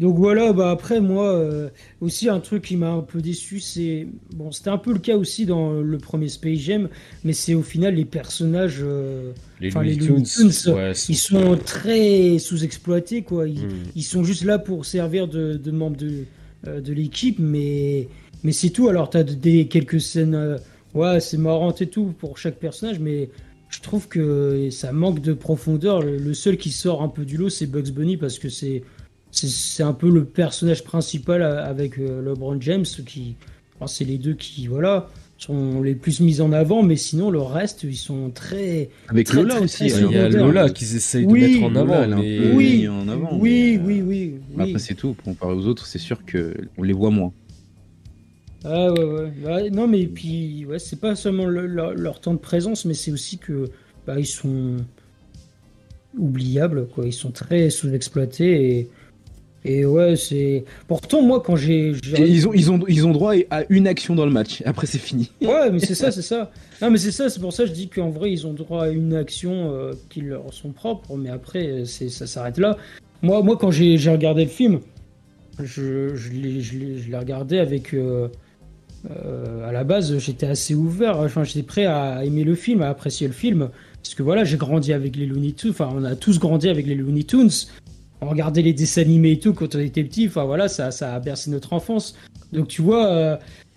Donc 0.00 0.16
voilà, 0.16 0.52
bah 0.54 0.70
après 0.70 1.00
moi 1.00 1.28
euh, 1.34 1.68
aussi 2.00 2.28
un 2.28 2.40
truc 2.40 2.62
qui 2.64 2.76
m'a 2.76 2.90
un 2.90 3.02
peu 3.02 3.20
déçu, 3.20 3.60
c'est 3.60 4.06
bon 4.34 4.50
c'était 4.50 4.70
un 4.70 4.78
peu 4.78 4.92
le 4.94 4.98
cas 4.98 5.16
aussi 5.16 5.44
dans 5.46 5.72
le 5.72 5.98
premier 5.98 6.28
Space 6.28 6.58
Jam, 6.58 6.88
mais 7.22 7.34
c'est 7.34 7.54
au 7.54 7.62
final 7.62 7.94
les 7.96 8.06
personnages, 8.06 8.78
euh, 8.82 9.32
les 9.60 9.68
enfin, 9.68 9.82
Looney 9.82 9.96
les 9.96 10.06
Looney 10.06 10.22
Tunes 10.24 10.50
Tunes, 10.50 10.72
ouais, 10.74 10.92
ils 11.10 11.16
sont 11.18 11.58
très 11.64 12.38
sous-exploités 12.38 13.22
quoi. 13.22 13.46
Ils, 13.46 13.66
Hmm. 13.66 13.90
ils 13.94 14.02
sont 14.02 14.24
juste 14.24 14.44
là 14.44 14.58
pour 14.58 14.86
servir 14.86 15.28
de, 15.28 15.54
de 15.54 15.70
membres 15.70 15.98
de, 15.98 16.24
euh, 16.66 16.80
de 16.80 16.92
l'équipe, 16.94 17.38
mais 17.38 18.08
mais 18.42 18.52
c'est 18.52 18.70
tout. 18.70 18.88
Alors 18.88 19.10
t'as 19.10 19.22
des 19.22 19.66
quelques 19.68 20.00
scènes, 20.00 20.34
euh, 20.34 20.56
ouais 20.94 21.20
c'est 21.20 21.36
marrant 21.38 21.74
et 21.74 21.86
tout 21.86 22.14
pour 22.18 22.38
chaque 22.38 22.58
personnage, 22.58 22.98
mais 23.00 23.28
je 23.68 23.80
trouve 23.80 24.08
que 24.08 24.70
ça 24.70 24.92
manque 24.92 25.20
de 25.20 25.34
profondeur. 25.34 26.00
Le, 26.02 26.16
le 26.16 26.34
seul 26.34 26.56
qui 26.56 26.70
sort 26.70 27.02
un 27.02 27.08
peu 27.08 27.24
du 27.26 27.36
lot, 27.36 27.50
c'est 27.50 27.66
Bugs 27.66 27.90
Bunny 27.92 28.16
parce 28.16 28.38
que 28.38 28.48
c'est 28.48 28.82
c'est- 29.32 29.48
c'est 29.48 29.82
un 29.82 29.92
peu 29.92 30.10
le 30.10 30.24
personnage 30.24 30.84
principal 30.84 31.42
euh, 31.42 31.64
avec 31.64 31.98
euh, 31.98 32.20
LeBron 32.22 32.60
James 32.60 32.84
qui 33.06 33.36
enfin, 33.76 33.86
c'est 33.86 34.04
les 34.04 34.18
deux 34.18 34.34
qui 34.34 34.66
voilà 34.66 35.08
sont 35.38 35.80
les 35.80 35.94
plus 35.94 36.20
mis 36.20 36.40
en 36.42 36.52
avant 36.52 36.82
mais 36.82 36.96
sinon 36.96 37.30
le 37.30 37.40
reste 37.40 37.84
ils 37.84 37.96
sont 37.96 38.30
très 38.30 38.90
Avec 39.08 39.26
Très, 39.26 39.36
Lola 39.38 39.54
très, 39.54 39.64
aussi. 39.64 39.88
très 39.88 40.02
Ouais, 40.04 40.08
il 40.10 40.16
y 40.16 40.18
a. 40.18 40.28
Lola 40.28 40.68
qu'ils 40.68 40.96
essayent 40.96 41.24
Oui, 41.26 41.40
de 41.40 41.46
mettre 41.46 41.62
en 41.64 41.68
Lola, 41.70 41.80
avant 41.80 42.02
elle 42.02 42.10
est 42.26 42.38
un 42.38 42.50
peu 42.50 42.56
Oui. 42.56 42.78
mise 42.80 42.88
en 42.90 43.08
avant. 43.08 43.38
oui, 43.38 43.78
mais, 43.78 43.84
oui 43.86 44.00
euh, 44.00 44.04
oui 44.04 44.34
oui 44.56 44.62
Après 44.70 44.78
c'est 44.78 44.94
tout, 44.94 45.16
comparé 45.24 45.54
aux 45.54 45.66
autres, 45.66 45.86
c'est 45.86 45.98
sûr 45.98 46.24
que 46.26 46.54
on 46.76 46.82
les 46.82 46.92
voit 46.92 47.10
moins. 47.10 47.32
ah 48.64 48.92
ouais 48.92 49.04
ouais 49.04 49.32
Ouais, 49.46 49.70
non 49.70 49.86
mais 49.88 50.06
puis 50.06 50.66
ouais 50.66 50.78
c'est 50.78 51.00
pas 51.00 51.14
seulement 51.16 51.46
le- 51.46 51.66
leur, 51.66 51.94
leur 51.94 52.20
temps 52.20 52.34
de 52.34 52.38
présence 52.38 52.84
mais 52.84 52.92
c'est 52.94 53.10
aussi 53.12 53.38
que 53.38 53.70
bah, 54.06 54.18
ils 54.18 54.26
sont 54.26 54.76
oubliables, 56.18 56.88
quoi. 56.88 57.06
Ils 57.06 57.12
sont 57.12 57.30
très 57.30 57.70
sous-exploités 57.70 58.78
et, 58.78 58.88
et 59.64 59.84
ouais, 59.84 60.16
c'est. 60.16 60.64
Pourtant, 60.88 61.22
moi, 61.22 61.42
quand 61.44 61.56
j'ai. 61.56 61.92
Ils 62.18 62.48
ont, 62.48 62.52
ils, 62.54 62.70
ont, 62.70 62.80
ils 62.88 63.06
ont 63.06 63.10
droit 63.10 63.34
à 63.50 63.64
une 63.68 63.86
action 63.86 64.14
dans 64.14 64.24
le 64.24 64.30
match. 64.30 64.62
Après, 64.64 64.86
c'est 64.86 64.98
fini. 64.98 65.30
Ouais, 65.42 65.70
mais 65.70 65.80
c'est 65.80 65.94
ça, 65.94 66.10
c'est 66.10 66.22
ça. 66.22 66.50
Non, 66.80 66.90
mais 66.90 66.98
c'est 66.98 67.12
ça, 67.12 67.28
c'est 67.28 67.40
pour 67.40 67.52
ça 67.52 67.64
que 67.64 67.68
je 67.68 67.74
dis 67.74 67.88
qu'en 67.88 68.08
vrai, 68.08 68.32
ils 68.32 68.46
ont 68.46 68.52
droit 68.52 68.84
à 68.84 68.88
une 68.88 69.14
action 69.14 69.72
euh, 69.74 69.92
qui 70.08 70.22
leur 70.22 70.52
sont 70.54 70.70
propres, 70.70 71.16
mais 71.16 71.28
après, 71.28 71.82
c'est, 71.84 72.08
ça 72.08 72.26
s'arrête 72.26 72.56
là. 72.56 72.76
Moi, 73.22 73.42
moi 73.42 73.58
quand 73.58 73.70
j'ai, 73.70 73.96
regardé 74.10 74.44
le 74.44 74.50
film, 74.50 74.80
je, 75.62 76.14
je 76.14 76.30
l'ai 76.30 77.18
regardé 77.18 77.58
avec. 77.58 77.92
euh, 77.92 78.28
euh, 79.10 79.68
à 79.68 79.72
la 79.72 79.84
base, 79.84 80.18
j'étais 80.18 80.46
assez 80.46 80.74
ouvert, 80.74 81.18
enfin, 81.20 81.44
j'étais 81.44 81.62
prêt 81.62 81.86
à 81.86 82.24
aimer 82.24 82.44
le 82.44 82.54
film, 82.54 82.82
à 82.82 82.88
apprécier 82.88 83.26
le 83.26 83.32
film, 83.32 83.70
parce 84.02 84.14
que 84.14 84.22
voilà, 84.22 84.44
j'ai 84.44 84.56
grandi 84.56 84.92
avec 84.92 85.16
les 85.16 85.26
Looney 85.26 85.52
Tunes, 85.52 85.70
enfin, 85.70 85.88
on 85.94 86.04
a 86.04 86.16
tous 86.16 86.38
grandi 86.38 86.68
avec 86.68 86.86
les 86.86 86.94
Looney 86.94 87.24
Tunes. 87.24 87.50
On 88.22 88.28
regardait 88.28 88.62
les 88.62 88.72
dessins 88.72 89.02
animés 89.02 89.32
et 89.32 89.38
tout 89.38 89.54
quand 89.54 89.74
on 89.74 89.78
était 89.78 90.04
petit, 90.04 90.26
enfin 90.28 90.44
voilà, 90.44 90.68
ça, 90.68 90.90
ça 90.90 91.14
a 91.14 91.20
bercé 91.20 91.50
notre 91.50 91.72
enfance. 91.72 92.14
Donc 92.52 92.68
tu 92.68 92.82
vois, 92.82 93.06
euh, 93.06 93.36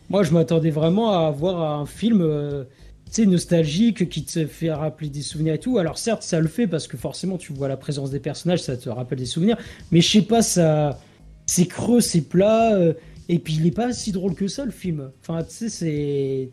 moi, 0.10 0.24
je 0.24 0.32
m'attendais 0.32 0.70
vraiment 0.70 1.12
à 1.12 1.32
voir 1.32 1.80
un 1.80 1.86
film, 1.86 2.22
euh, 2.22 2.66
tu 3.06 3.24
sais, 3.24 3.26
nostalgique, 3.26 4.10
qui 4.10 4.24
te 4.24 4.46
fait 4.46 4.72
rappeler 4.72 5.10
des 5.10 5.22
souvenirs 5.22 5.54
et 5.54 5.60
tout. 5.60 5.78
Alors 5.78 5.98
certes, 5.98 6.24
ça 6.24 6.40
le 6.40 6.48
fait 6.48 6.68
parce 6.68 6.88
que 6.88 6.98
forcément, 6.98 7.38
tu 7.38 7.54
vois 7.54 7.68
la 7.68 7.78
présence 7.78 8.12
des 8.12 8.20
personnages, 8.20 8.62
ça 8.62 8.78
te 8.78 8.90
rappelle 8.90 9.20
des 9.20 9.26
souvenirs. 9.26 9.58
Mais 9.92 10.02
je 10.02 10.10
sais 10.10 10.22
pas, 10.22 10.42
ça, 10.42 11.00
c'est 11.46 11.66
creux, 11.66 12.02
c'est 12.02 12.22
plat, 12.22 12.76
euh, 12.76 12.94
et 13.30 13.40
puis 13.40 13.56
il 13.56 13.66
est 13.66 13.72
pas 13.72 13.94
si 13.94 14.12
drôle 14.12 14.36
que 14.36 14.48
ça 14.48 14.66
le 14.66 14.72
film. 14.72 15.10
Enfin, 15.22 15.44
tu 15.44 15.54
sais, 15.54 15.70
c'est, 15.70 16.50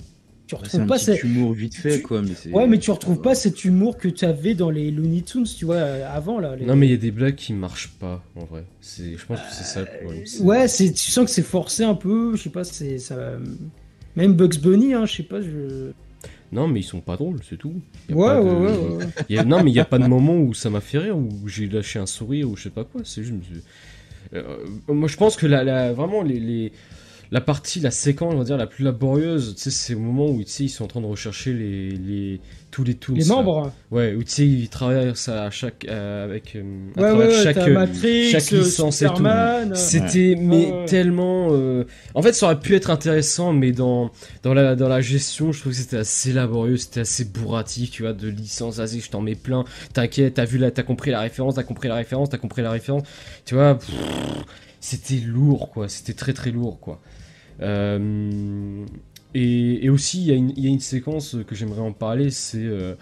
tu 0.59 0.64
C'est 0.71 0.76
retrouves 0.78 0.80
un 0.83 0.87
pas 0.87 0.99
cette... 0.99 1.23
humour 1.23 1.52
vite 1.52 1.75
fait, 1.75 1.97
tu- 1.99 2.02
quoi. 2.02 2.23
Mais 2.23 2.35
c'est- 2.35 2.50
Ouais, 2.50 2.66
mais 2.66 2.78
tu 2.78 2.90
retrouves 2.90 3.21
pas 3.21 3.35
cet 3.35 3.64
humour 3.64 3.97
que 3.99 4.09
tu 4.09 4.25
avais 4.25 4.54
dans 4.54 4.71
les 4.71 4.90
Looney 4.90 5.23
Tunes, 5.23 5.45
tu 5.45 5.64
vois, 5.64 5.76
euh, 5.76 6.09
avant 6.16 6.38
là. 6.40 6.57
les- 6.57 6.66
Non, 6.66 6.76
mais 6.76 6.87
il 6.87 6.90
y 6.90 6.95
a 6.95 6.99
des 6.99 7.11
blagues 7.11 7.35
qui 7.37 7.52
marchent 7.52 7.90
pas, 7.99 8.23
en 8.37 8.45
vrai. 8.45 8.64
C'est, 8.80 9.16
je 9.16 9.26
pense 9.26 9.38
que 9.40 9.47
c'est 9.52 9.64
ça 9.64 9.80
le 9.80 9.87
problème. 10.02 10.26
c'est- 10.26 10.42
Ouais, 10.42 10.69
c'est, 10.69 10.92
tu 10.92 11.11
sens 11.11 11.25
que 11.25 11.30
c'est 11.30 11.42
forcé 11.42 11.85
un 11.85 11.95
peu, 11.95 12.37
je 12.37 12.42
sais 12.42 12.50
pas, 12.50 12.64
c'est 12.64 12.99
ça. 12.99 13.16
Même 14.16 14.35
Bugs 14.35 14.59
Bunny, 14.61 14.95
hein, 14.95 15.07
je 15.07 15.16
sais 15.16 15.23
pas, 15.23 15.40
je. 15.40 15.92
Non, 16.52 16.66
mais 16.66 16.80
ils 16.80 16.85
sont 16.85 17.00
pas 17.00 17.16
drôles, 17.16 17.38
c'est 17.49 17.57
tout. 17.57 17.75
Y 18.09 18.12
a 18.12 18.16
Ouais, 18.16 18.26
pas 18.26 18.42
ouais, 18.42 18.50
de- 18.50 18.54
ouais, 18.57 18.76
ouais, 18.97 18.97
ouais. 18.97 19.07
Y 19.28 19.38
a- 19.38 19.45
non, 19.45 19.62
mais 19.62 19.71
il 19.71 19.75
y 19.76 19.80
a 19.80 19.85
pas 19.85 19.99
de 20.00 20.07
moment 20.09 20.37
où 20.37 20.52
ça 20.52 20.69
m'a 20.69 20.80
fait 20.80 20.99
rire, 20.99 21.16
où 21.16 21.28
j'ai 21.47 21.69
lâché 21.69 22.00
un 22.00 22.07
sourire, 22.07 22.50
ou 22.50 22.57
je 22.57 22.64
sais 22.64 22.71
pas 22.71 22.83
quoi. 22.85 23.02
C'est 23.04 23.23
juste. 23.23 23.35
Euh, 24.35 24.42
moi, 24.88 25.09
je 25.09 25.16
pense 25.16 25.37
que 25.37 25.47
la, 25.47 25.62
la- 25.64 25.92
vraiment 25.92 26.23
les, 26.23 26.40
les- 26.40 26.73
la 27.32 27.40
partie, 27.40 27.80
la 27.80 27.90
séquence, 27.90 28.34
on 28.34 28.38
va 28.38 28.44
dire, 28.44 28.56
la 28.56 28.66
plus 28.66 28.84
laborieuse, 28.84 29.54
tu 29.56 29.62
sais, 29.62 29.70
c'est 29.70 29.94
au 29.94 30.00
moment 30.00 30.26
où 30.26 30.42
tu 30.42 30.50
sais, 30.50 30.64
ils 30.64 30.68
sont 30.68 30.84
en 30.84 30.88
train 30.88 31.00
de 31.00 31.06
rechercher 31.06 31.52
les, 31.52 31.90
les 31.90 32.40
tous 32.72 32.84
les 32.84 32.94
toons. 32.94 33.14
Les 33.14 33.25
là. 33.25 33.34
membres. 33.37 33.72
Ouais, 33.90 34.14
où 34.14 34.22
tu 34.25 34.30
sais, 34.30 34.46
ils 34.46 34.68
travaillent 34.68 35.14
ça 35.16 35.44
à 35.44 35.50
chaque 35.50 35.87
euh, 35.88 36.25
avec 36.25 36.56
euh, 36.56 36.62
à 36.96 37.00
Ouais, 37.00 37.08
travers 37.08 37.28
ouais, 37.28 37.42
chaque 37.44 37.56
euh, 37.58 37.75
Matrix, 37.75 38.30
chaque 38.30 38.52
euh, 38.52 38.58
licence 38.58 39.02
et 39.02 39.06
tout. 39.06 39.16
Superman. 39.16 39.75
C'était 39.75 40.34
mais 40.38 40.72
tellement. 40.87 41.49
euh, 41.52 41.84
En 42.14 42.22
fait, 42.22 42.32
ça 42.32 42.46
aurait 42.46 42.60
pu 42.60 42.75
être 42.75 42.90
intéressant, 42.90 43.52
mais 43.52 43.72
dans 43.72 44.10
dans 44.42 44.54
la 44.54 44.76
dans 44.76 44.88
la 44.88 45.00
gestion, 45.00 45.52
je 45.52 45.60
trouve 45.60 45.72
que 45.72 45.78
c'était 45.78 45.99
assez 45.99 46.32
laborieux, 46.32 46.76
c'était 46.76 47.00
assez 47.00 47.25
bourratif, 47.25 47.90
tu 47.90 48.02
vois, 48.02 48.12
de 48.12 48.28
licence. 48.28 48.76
Vas-y, 48.78 49.00
je 49.00 49.10
t'en 49.10 49.20
mets 49.20 49.34
plein. 49.37 49.64
T'inquiète, 49.92 50.34
t'as 50.34 50.44
vu 50.44 50.58
là, 50.58 50.70
t'as 50.70 50.82
compris 50.84 51.10
la 51.10 51.20
référence, 51.20 51.54
t'as 51.54 51.62
compris 51.64 51.88
la 51.88 51.94
référence, 51.96 52.28
t'as 52.30 52.38
compris 52.38 52.62
la 52.62 52.70
référence. 52.70 53.02
Tu 53.44 53.54
vois, 53.54 53.78
c'était 54.80 55.16
lourd, 55.16 55.70
quoi. 55.70 55.88
C'était 55.88 56.14
très 56.14 56.32
très 56.32 56.50
lourd, 56.50 56.80
quoi. 56.80 57.00
Euh, 57.60 58.84
et, 59.34 59.84
et 59.84 59.88
aussi, 59.90 60.20
il 60.22 60.26
y, 60.26 60.32
a 60.32 60.34
une- 60.34 60.52
il 60.56 60.64
y 60.64 60.66
a 60.66 60.70
une 60.70 60.80
séquence 60.80 61.37
que 61.46 61.54
j'aimerais 61.54 61.80
en 61.82 61.92
parler, 61.92 62.30
c'est 62.30 62.58
euh, 62.64 62.94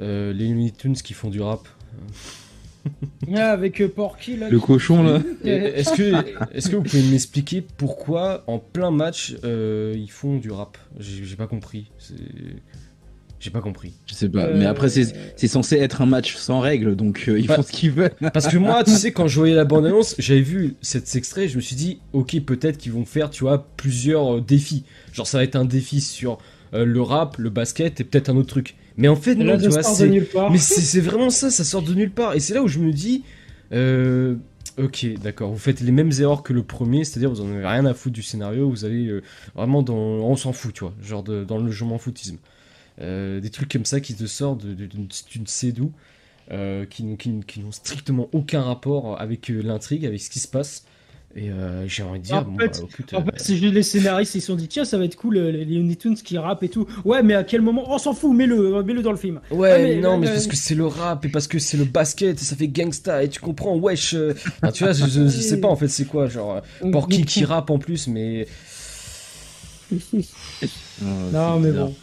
euh, 0.00 0.32
les 0.32 0.48
Looney 0.48 0.72
Tunes 0.72 0.94
qui 0.94 1.14
font 1.14 1.28
du 1.30 1.40
rap. 1.40 1.68
Ouais, 3.26 3.38
avec 3.38 3.86
Porky 3.94 4.36
là. 4.36 4.48
Le 4.48 4.58
cochon, 4.60 5.02
là. 5.02 5.20
Est-ce 5.44 5.92
que, 5.92 6.14
est 6.56 6.70
que 6.70 6.76
vous 6.76 6.82
pouvez 6.82 7.02
m'expliquer 7.10 7.60
pourquoi 7.60 8.44
en 8.46 8.58
plein 8.58 8.90
match 8.90 9.36
euh, 9.44 9.94
ils 9.96 10.10
font 10.10 10.38
du 10.38 10.50
rap? 10.50 10.78
J'ai 10.98 11.24
j'ai 11.24 11.36
pas 11.36 11.46
compris. 11.46 11.90
C'est- 11.98 12.14
J'ai 13.40 13.50
pas 13.50 13.60
compris. 13.60 13.92
Je 14.06 14.14
sais 14.14 14.28
pas. 14.28 14.46
Euh, 14.46 14.58
Mais 14.58 14.66
après, 14.66 14.88
c'est 14.88 15.14
c'est 15.36 15.46
censé 15.48 15.76
être 15.76 16.02
un 16.02 16.06
match 16.06 16.34
sans 16.36 16.58
règles, 16.60 16.96
donc 16.96 17.26
euh, 17.28 17.38
ils 17.38 17.46
Bah, 17.46 17.56
font 17.56 17.62
ce 17.62 17.70
qu'ils 17.72 17.92
veulent. 17.92 18.10
Parce 18.32 18.48
que 18.48 18.56
moi, 18.56 18.82
tu 18.84 18.90
sais, 18.90 19.12
quand 19.12 19.28
je 19.28 19.38
voyais 19.38 19.54
la 19.54 19.64
bande-annonce, 19.64 20.16
j'avais 20.18 20.40
vu 20.40 20.74
cet 20.82 21.14
extrait, 21.14 21.46
je 21.48 21.56
me 21.56 21.60
suis 21.60 21.76
dit, 21.76 22.00
ok, 22.12 22.40
peut-être 22.40 22.78
qu'ils 22.78 22.92
vont 22.92 23.04
faire, 23.04 23.30
tu 23.30 23.44
vois, 23.44 23.66
plusieurs 23.76 24.36
euh, 24.36 24.40
défis. 24.40 24.84
Genre, 25.12 25.26
ça 25.26 25.38
va 25.38 25.44
être 25.44 25.54
un 25.56 25.64
défi 25.64 26.00
sur 26.00 26.38
euh, 26.74 26.84
le 26.84 27.00
rap, 27.00 27.36
le 27.38 27.50
basket 27.50 28.00
et 28.00 28.04
peut-être 28.04 28.28
un 28.28 28.36
autre 28.36 28.48
truc. 28.48 28.74
Mais 28.96 29.06
en 29.06 29.14
fait, 29.16 29.36
non, 29.36 29.56
tu 29.56 29.64
ça 29.64 29.68
vois, 29.70 29.82
sort 29.84 29.92
de 29.92 29.98
c'est. 29.98 30.08
nulle 30.08 30.24
part. 30.26 30.50
Mais 30.50 30.58
c'est 30.58 30.80
c'est 30.80 31.00
vraiment 31.00 31.30
ça, 31.30 31.50
ça 31.50 31.62
sort 31.62 31.82
de 31.82 31.94
nulle 31.94 32.10
part. 32.10 32.34
Et 32.34 32.40
c'est 32.40 32.54
là 32.54 32.62
où 32.64 32.68
je 32.68 32.80
me 32.80 32.92
dis, 32.92 33.22
euh, 33.72 34.34
ok, 34.78 35.06
d'accord, 35.22 35.52
vous 35.52 35.58
faites 35.58 35.80
les 35.80 35.92
mêmes 35.92 36.10
erreurs 36.18 36.42
que 36.42 36.52
le 36.52 36.64
premier, 36.64 37.04
c'est-à-dire 37.04 37.30
vous 37.30 37.40
en 37.40 37.48
avez 37.52 37.64
rien 37.66 37.86
à 37.86 37.94
foutre 37.94 38.14
du 38.14 38.22
scénario, 38.22 38.68
vous 38.68 38.84
allez 38.84 39.06
euh, 39.06 39.22
vraiment 39.54 39.82
dans, 39.82 39.94
on 39.94 40.34
s'en 40.36 40.52
fout, 40.52 40.74
tu 40.74 40.80
vois, 40.84 40.94
genre 41.02 41.22
de- 41.22 41.44
dans 41.44 41.58
le 41.58 41.70
je 41.70 41.84
m'en 41.84 41.98
foutisme. 41.98 42.38
Euh, 43.00 43.40
des 43.40 43.50
trucs 43.50 43.70
comme 43.70 43.84
ça 43.84 44.00
qui 44.00 44.14
te 44.14 44.26
sortent 44.26 44.64
d'une 44.66 45.06
tu 45.28 45.40
ne 45.40 45.46
sais 45.46 45.70
d'où, 45.72 45.92
euh, 46.50 46.84
qui, 46.84 47.04
n'ont- 47.04 47.16
qui, 47.16 47.28
n'ont- 47.28 47.42
qui 47.42 47.60
n'ont 47.60 47.70
strictement 47.72 48.28
aucun 48.32 48.62
rapport 48.62 49.20
avec 49.20 49.50
euh, 49.50 49.60
l'intrigue, 49.62 50.04
avec 50.04 50.20
ce 50.20 50.30
qui 50.30 50.40
se 50.40 50.48
passe. 50.48 50.84
Et 51.36 51.50
euh, 51.50 51.86
j'ai 51.86 52.02
envie 52.02 52.18
de 52.18 52.24
dire, 52.24 52.38
En 52.38 52.42
bon, 52.42 52.56
fait- 52.58 52.80
bah, 52.80 52.88
écoute, 52.90 53.14
En 53.14 53.20
euh, 53.20 53.24
fait, 53.36 53.48
les 53.54 53.82
scénaristes, 53.84 54.34
ils 54.34 54.40
se 54.40 54.46
sont 54.48 54.56
dit, 54.56 54.66
tiens, 54.66 54.84
ça 54.84 54.96
va 54.98 55.04
être 55.04 55.14
cool, 55.14 55.38
les 55.38 55.64
Looney 55.66 55.94
Tunes 55.94 56.16
qui 56.16 56.38
rappent 56.38 56.62
et 56.64 56.70
tout. 56.70 56.86
Ouais, 57.04 57.22
mais 57.22 57.34
à 57.34 57.44
quel 57.44 57.60
moment 57.60 57.84
On 57.92 57.98
s'en 57.98 58.14
fout, 58.14 58.34
mets-le, 58.34 58.82
mets-le 58.82 59.02
dans 59.02 59.12
le 59.12 59.18
film. 59.18 59.40
Ouais, 59.50 59.72
Ah, 59.74 59.78
mais- 59.78 59.96
non, 60.00 60.18
mais 60.18 60.26
euh, 60.26 60.32
parce 60.32 60.46
que 60.48 60.56
c'est 60.56 60.74
le 60.74 60.86
rap 60.86 61.24
et 61.26 61.28
parce 61.28 61.46
que 61.46 61.58
c'est 61.60 61.76
le 61.76 61.84
basket 61.84 62.40
et 62.40 62.44
ça 62.44 62.56
fait 62.56 62.66
gangsta 62.68 63.22
et 63.22 63.28
tu 63.28 63.38
comprends, 63.40 63.76
wesh. 63.76 64.14
euh, 64.14 64.32
enfin, 64.62 64.72
tu 64.72 64.82
vois, 64.84 64.92
je, 64.94 65.04
je- 65.06 65.24
je 65.28 65.40
sais 65.40 65.60
pas 65.60 65.68
en 65.68 65.76
fait 65.76 65.88
c'est 65.88 66.06
quoi, 66.06 66.26
genre 66.28 66.62
Porky 66.90 67.24
qui 67.24 67.44
rappe 67.44 67.70
en 67.70 67.78
plus, 67.78 68.08
mais 68.08 68.48
Non, 71.02 71.60
mais 71.60 71.72
bon. 71.72 71.94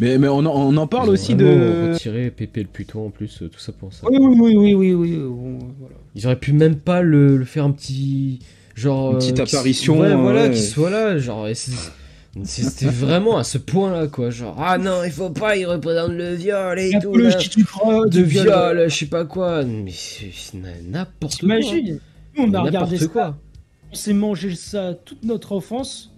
Mais, 0.00 0.18
mais 0.18 0.26
on, 0.28 0.38
en- 0.38 0.46
on 0.46 0.76
en 0.76 0.86
parle 0.88 1.08
ils 1.08 1.12
aussi 1.12 1.34
de. 1.36 1.92
retirer 1.92 2.30
Pépé 2.30 2.62
le 2.62 2.68
puto 2.68 3.00
en 3.06 3.10
plus, 3.10 3.42
euh, 3.42 3.48
tout 3.48 3.60
ça 3.60 3.72
pour 3.72 3.92
ça. 3.92 4.06
Oui, 4.10 4.16
oui, 4.20 4.36
oui, 4.56 4.74
oui, 4.74 4.92
oui, 4.92 5.16
oui. 5.16 5.58
voilà. 5.78 5.94
Ils 6.16 6.26
auraient 6.26 6.38
pu 6.38 6.52
même 6.52 6.76
pas 6.76 7.00
le, 7.02 7.36
le 7.36 7.44
faire 7.44 7.64
un 7.64 7.70
petit 7.70 8.40
genre 8.74 9.12
Une 9.12 9.18
petite 9.18 9.38
euh, 9.40 9.44
qu'il- 9.44 9.56
apparition, 9.56 10.00
ouais, 10.00 10.08
euh, 10.08 10.16
voilà, 10.16 10.42
ouais. 10.44 10.50
qu'il 10.50 10.62
soit 10.62 10.90
là, 10.90 11.16
genre 11.18 11.46
c'était 12.42 12.86
vraiment 12.90 13.38
à 13.38 13.44
ce 13.44 13.58
point-là 13.58 14.08
quoi, 14.08 14.30
genre 14.30 14.56
ah 14.58 14.76
non 14.78 15.04
il 15.04 15.12
faut 15.12 15.30
pas, 15.30 15.56
il 15.56 15.66
représente 15.66 16.10
le 16.10 16.34
viol 16.34 16.76
et 16.80 16.90
tout. 17.00 17.14
là. 17.16 17.30
Croix, 17.64 18.04
de 18.06 18.10
du 18.10 18.24
viol, 18.24 18.86
je 18.88 18.94
sais 18.96 19.06
pas 19.06 19.24
quoi, 19.24 19.62
mais 19.62 19.92
c'est 19.92 20.32
n'importe 20.54 21.20
quoi. 21.20 21.38
T'imagines 21.38 22.00
Nous, 22.36 22.44
on 22.44 22.52
a 22.54 22.62
regardé 22.62 22.96
N'importe 22.96 23.02
ça, 23.02 23.06
quoi. 23.12 23.38
on 23.92 23.94
s'est 23.94 24.12
mangé 24.12 24.56
ça 24.56 24.94
toute 25.04 25.24
notre 25.24 25.52
enfance. 25.52 26.10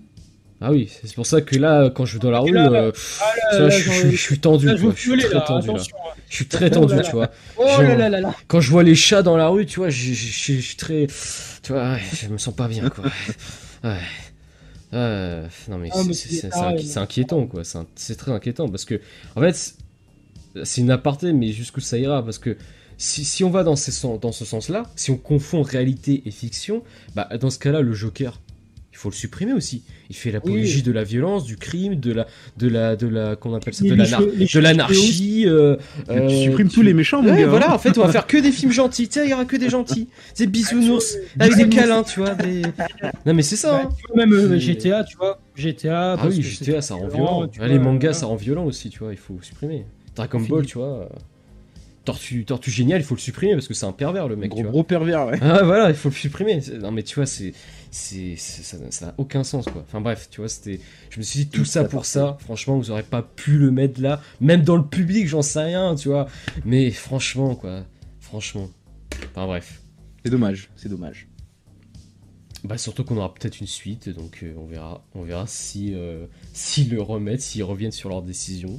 Ah 0.60 0.70
oui, 0.72 0.90
c'est 0.90 1.14
pour 1.14 1.26
ça 1.26 1.42
que 1.42 1.56
là, 1.56 1.90
quand 1.90 2.06
je 2.06 2.14
vais 2.14 2.18
dans 2.18 2.30
la 2.30 2.38
rue, 2.40 2.52
là, 2.52 2.70
euh, 2.72 2.92
Ah 3.20 3.24
tu 3.52 3.56
là, 3.56 3.58
vois, 3.58 3.68
là, 3.68 3.76
je, 3.78 3.82
j'en- 3.84 3.92
je- 3.92 4.10
je 4.10 4.16
suis 4.16 4.38
tendu, 4.38 4.68
je 4.68 4.72
quoi. 4.76 4.80
veux 4.90 4.94
Je 4.96 5.00
suis 5.00 5.18
très 5.18 5.44
tendu, 5.44 5.70
attention. 5.70 5.96
Je 6.30 6.34
suis 6.34 6.46
très 6.46 6.70
tendu, 6.70 6.94
là 6.96 7.02
tu 7.02 7.10
vois. 7.12 7.30
Oh 7.58 7.66
Genre- 7.68 7.82
là 7.82 7.94
là 7.94 8.08
là 8.08 8.20
là. 8.22 8.34
Quand 8.48 8.60
je 8.60 8.70
vois 8.70 8.82
les 8.82 8.94
chats 8.94 9.22
dans 9.22 9.36
la 9.36 9.48
rue, 9.48 9.66
tu 9.66 9.80
vois, 9.80 9.90
je, 9.90 10.12
suis 10.12 10.76
très, 10.76 11.06
tu 11.62 11.72
vois, 11.72 11.92
ouais, 11.92 12.00
je 12.14 12.28
me 12.28 12.38
sens 12.38 12.54
pas 12.54 12.68
bien, 12.68 12.88
quoi. 12.88 13.04
Ouais. 13.84 13.98
Ouais, 14.92 15.42
non 15.68 15.78
mais 15.78 15.90
Ah, 15.92 16.00
c'est- 16.12 16.48
inqui- 16.48 16.86
c'est 16.86 16.98
inquiétant 16.98 17.46
quoi, 17.46 17.62
c'est 17.96 18.14
très 18.14 18.30
inquiétant 18.32 18.68
parce 18.68 18.84
que 18.84 19.00
en 19.34 19.40
fait 19.40 19.74
c'est- 20.64 20.80
une 20.80 20.90
aparté 20.92 21.32
mais 21.32 21.50
jusqu'où 21.52 21.80
ça 21.80 21.98
ira 21.98 22.24
parce 22.24 22.38
que 22.38 22.56
si, 22.96 23.24
si 23.24 23.42
on 23.44 23.50
va 23.50 23.64
dans, 23.64 23.74
ces 23.76 23.92
dans 24.22 24.30
ce 24.32 24.44
sens-là, 24.44 24.84
si 24.94 25.10
on 25.10 25.16
confond 25.16 25.62
réalité 25.62 26.22
et 26.24 26.30
fiction, 26.30 26.82
bah 27.16 27.28
dans 27.38 27.50
ce 27.50 27.58
cas-là 27.58 27.80
le 27.82 27.92
Joker, 27.94 28.40
il 28.96 28.98
faut 28.98 29.10
le 29.10 29.14
supprimer 29.14 29.52
aussi. 29.52 29.82
Il 30.08 30.16
fait 30.16 30.30
l'apologie 30.30 30.76
Oui. 30.76 30.82
de 30.82 30.90
la 30.90 31.04
violence, 31.04 31.44
du 31.44 31.58
crime, 31.58 31.96
de 32.00 32.12
la 32.14 32.26
de 32.56 32.66
la 32.66 32.96
de 32.96 33.06
la 33.06 33.36
qu'on 33.36 33.52
appelle 33.54 33.74
ça 33.74 33.84
de 33.84 33.90
les 33.90 33.96
l'anar- 33.96 34.20
cheveux- 34.20 34.32
les 34.34 34.44
de 34.46 34.50
cheveux 34.50 34.62
l'anarchie. 34.64 35.44
euh, 35.46 35.76
Tu 36.06 36.12
euh, 36.12 36.28
supprimes 36.44 36.68
tu- 36.68 36.76
tous 36.76 36.82
les 36.82 36.94
méchants, 36.94 37.20
mon 37.20 37.30
Ouais, 37.30 37.40
gars. 37.40 37.46
voilà, 37.46 37.74
en 37.74 37.78
fait, 37.78 37.98
on 37.98 38.02
va 38.02 38.08
faire 38.12 38.26
que 38.26 38.38
des 38.38 38.52
films 38.52 38.72
gentils. 38.72 39.06
Tiens, 39.08 39.24
il 39.24 39.30
y 39.30 39.34
aura 39.34 39.44
que 39.44 39.56
des 39.56 39.68
gentils. 39.68 40.08
Des 40.38 40.46
bisounours 40.46 41.18
avec 41.38 41.56
des 41.56 41.68
câlins, 41.68 42.04
tu 42.04 42.20
vois. 42.20 42.34
Des... 42.34 42.62
Non, 43.26 43.34
mais 43.34 43.42
c'est 43.42 43.56
ça. 43.56 43.72
Bah, 43.72 43.82
hein. 43.84 43.90
tu 43.98 44.06
vois, 44.14 44.24
même 44.24 44.32
euh, 44.32 44.58
GTA, 44.58 45.04
tu 45.04 45.18
vois. 45.18 45.40
GTA. 45.54 46.12
Ah 46.12 46.16
parce 46.16 46.34
oui, 46.34 46.40
GTA, 46.42 46.80
ça 46.80 46.94
rend 46.94 47.08
violent, 47.08 47.50
les 47.60 47.78
mangas, 47.78 48.08
euh, 48.08 48.12
ça 48.14 48.24
rend 48.26 48.36
violent 48.36 48.64
aussi, 48.64 48.88
tu 48.88 49.00
vois. 49.00 49.12
Il 49.12 49.18
faut 49.18 49.38
supprimer. 49.42 49.84
Dragon. 50.14 50.40
Ball, 50.40 50.64
tu 50.64 50.78
vois. 50.78 51.00
euh, 51.02 51.06
Tortue, 52.06 52.44
Tortue 52.44 52.70
Génial, 52.70 53.00
il 53.00 53.04
faut 53.04 53.16
le 53.16 53.20
supprimer 53.20 53.54
parce 53.54 53.66
que 53.66 53.74
c'est 53.74 53.84
un 53.84 53.90
pervers, 53.92 54.28
le 54.28 54.36
mec, 54.36 54.50
Gros, 54.50 54.58
tu 54.58 54.62
vois. 54.62 54.70
gros 54.72 54.82
pervers, 54.84 55.26
ouais. 55.26 55.38
Ah 55.42 55.62
voilà, 55.64 55.88
il 55.90 55.96
faut 55.96 56.08
le 56.08 56.14
supprimer. 56.14 56.60
Non 56.80 56.92
mais 56.92 57.02
tu 57.02 57.16
vois, 57.16 57.26
c'est, 57.26 57.52
c'est, 57.90 58.36
ça, 58.36 59.06
n'a 59.06 59.14
aucun 59.18 59.44
sens 59.44 59.64
quoi. 59.66 59.82
Enfin 59.86 60.00
bref, 60.00 60.28
tu 60.30 60.40
vois, 60.40 60.48
c'était, 60.48 60.80
je 61.10 61.18
me 61.18 61.22
suis 61.22 61.40
dit 61.40 61.48
tout 61.48 61.64
ça 61.64 61.84
pour 61.84 62.04
ça. 62.04 62.36
Franchement, 62.40 62.76
vous 62.76 62.90
aurez 62.90 63.02
pas 63.02 63.22
pu 63.22 63.58
le 63.58 63.70
mettre 63.70 64.00
là, 64.00 64.20
même 64.40 64.62
dans 64.62 64.76
le 64.76 64.86
public, 64.86 65.26
j'en 65.28 65.42
sais 65.42 65.62
rien, 65.62 65.94
tu 65.94 66.08
vois. 66.08 66.26
Mais 66.64 66.90
franchement 66.90 67.54
quoi, 67.54 67.84
franchement. 68.20 68.68
Enfin 69.30 69.46
bref. 69.46 69.82
C'est 70.24 70.30
dommage, 70.30 70.70
c'est 70.76 70.88
dommage. 70.88 71.28
Bah 72.64 72.78
surtout 72.78 73.04
qu'on 73.04 73.16
aura 73.16 73.32
peut-être 73.32 73.60
une 73.60 73.66
suite, 73.68 74.08
donc 74.08 74.40
euh, 74.42 74.52
on 74.58 74.66
verra, 74.66 75.04
on 75.14 75.22
verra 75.22 75.46
si, 75.46 75.94
euh, 75.94 76.26
s'ils 76.52 76.90
le 76.90 77.00
remettent, 77.00 77.42
s'ils 77.42 77.62
reviennent 77.62 77.92
sur 77.92 78.08
leur 78.08 78.22
décision. 78.22 78.76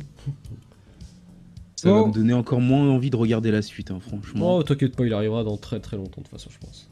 Ça 1.78 1.92
va 1.92 2.02
Bon. 2.02 2.08
me 2.08 2.14
donner 2.14 2.34
encore 2.34 2.60
moins 2.60 2.90
envie 2.90 3.12
de 3.12 3.16
regarder 3.16 3.52
la 3.52 3.62
suite, 3.62 3.92
hein, 3.92 4.00
franchement. 4.02 4.58
Oh, 4.58 4.64
t'inquiète 4.64 4.96
pas, 4.96 5.06
il 5.06 5.14
arrivera 5.14 5.44
dans 5.44 5.58
très 5.58 5.80
très 5.80 5.96
longtemps 5.96 6.22
de 6.22 6.28
toute 6.28 6.30
façon, 6.30 6.50
je 6.52 6.58
pense. 6.58 6.90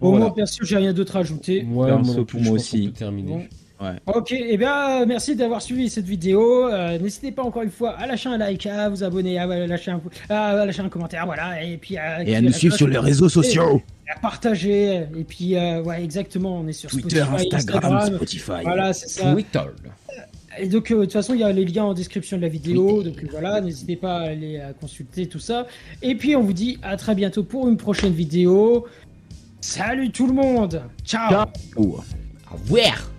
Au 0.00 0.10
Voilà. 0.10 0.26
moins, 0.26 0.34
perso, 0.34 0.64
j'ai 0.64 0.76
rien 0.76 0.92
d'autre 0.92 1.16
à 1.16 1.20
ajouter. 1.20 1.64
Ouais, 1.70 1.86
Perso, 1.88 2.02
non 2.10 2.14
pour 2.16 2.26
plus, 2.26 2.38
moi 2.38 2.44
je 2.44 2.50
pense 2.50 2.60
aussi. 2.60 2.92
terminer. 2.92 3.32
Bon. 3.32 3.42
Ouais. 3.86 3.92
Ok, 4.06 4.32
et 4.32 4.56
bien 4.56 5.04
merci 5.04 5.36
d'avoir 5.36 5.60
suivi 5.60 5.90
cette 5.90 6.06
vidéo. 6.06 6.66
Euh, 6.66 6.98
N'hésitez 6.98 7.30
pas 7.30 7.42
encore 7.42 7.60
une 7.62 7.70
fois 7.70 7.90
à 7.90 8.06
lâcher 8.06 8.30
un 8.30 8.38
like, 8.38 8.64
à 8.64 8.88
vous 8.88 9.04
abonner, 9.04 9.38
à 9.38 9.46
lâcher 9.66 9.90
un, 9.90 10.00
à 10.30 10.64
lâcher 10.64 10.80
un 10.80 10.88
commentaire, 10.88 11.26
voilà, 11.26 11.62
et 11.62 11.76
puis 11.76 11.98
à, 11.98 12.22
Et 12.26 12.34
à 12.34 12.40
nous 12.40 12.52
suivre 12.52 12.74
sur 12.74 12.88
les 12.88 12.96
réseaux 12.98 13.28
sociaux 13.28 13.82
à 14.14 14.18
partager, 14.20 14.94
et 15.18 15.24
puis 15.28 15.56
euh, 15.56 15.82
ouais 15.82 16.02
exactement, 16.02 16.56
on 16.58 16.66
est 16.68 16.72
sur 16.72 16.88
Twitter, 16.90 17.22
Spotify, 17.22 17.54
Instagram, 17.54 18.14
Spotify. 18.14 18.52
Voilà, 18.62 18.92
c'est 18.94 19.08
ça. 19.08 19.32
Twitter. 19.32 19.60
Et 20.58 20.68
donc, 20.68 20.90
euh, 20.90 20.96
de 21.00 21.02
toute 21.02 21.12
façon, 21.12 21.34
il 21.34 21.40
y 21.40 21.44
a 21.44 21.52
les 21.52 21.66
liens 21.66 21.84
en 21.84 21.92
description 21.92 22.38
de 22.38 22.42
la 22.42 22.48
vidéo. 22.48 23.02
Donc 23.02 23.22
euh, 23.22 23.26
voilà, 23.30 23.60
n'hésitez 23.60 23.96
pas 23.96 24.18
à 24.20 24.28
aller 24.28 24.58
à 24.58 24.72
consulter 24.72 25.26
tout 25.26 25.38
ça. 25.38 25.66
Et 26.00 26.14
puis, 26.14 26.34
on 26.34 26.42
vous 26.42 26.54
dit 26.54 26.78
à 26.82 26.96
très 26.96 27.14
bientôt 27.14 27.42
pour 27.44 27.68
une 27.68 27.76
prochaine 27.76 28.12
vidéo. 28.14 28.86
Salut 29.60 30.10
tout 30.10 30.26
le 30.26 30.34
monde 30.34 30.82
Ciao. 31.04 31.30
Ciao. 31.30 31.46
Au 31.76 32.02
revoir. 32.52 33.10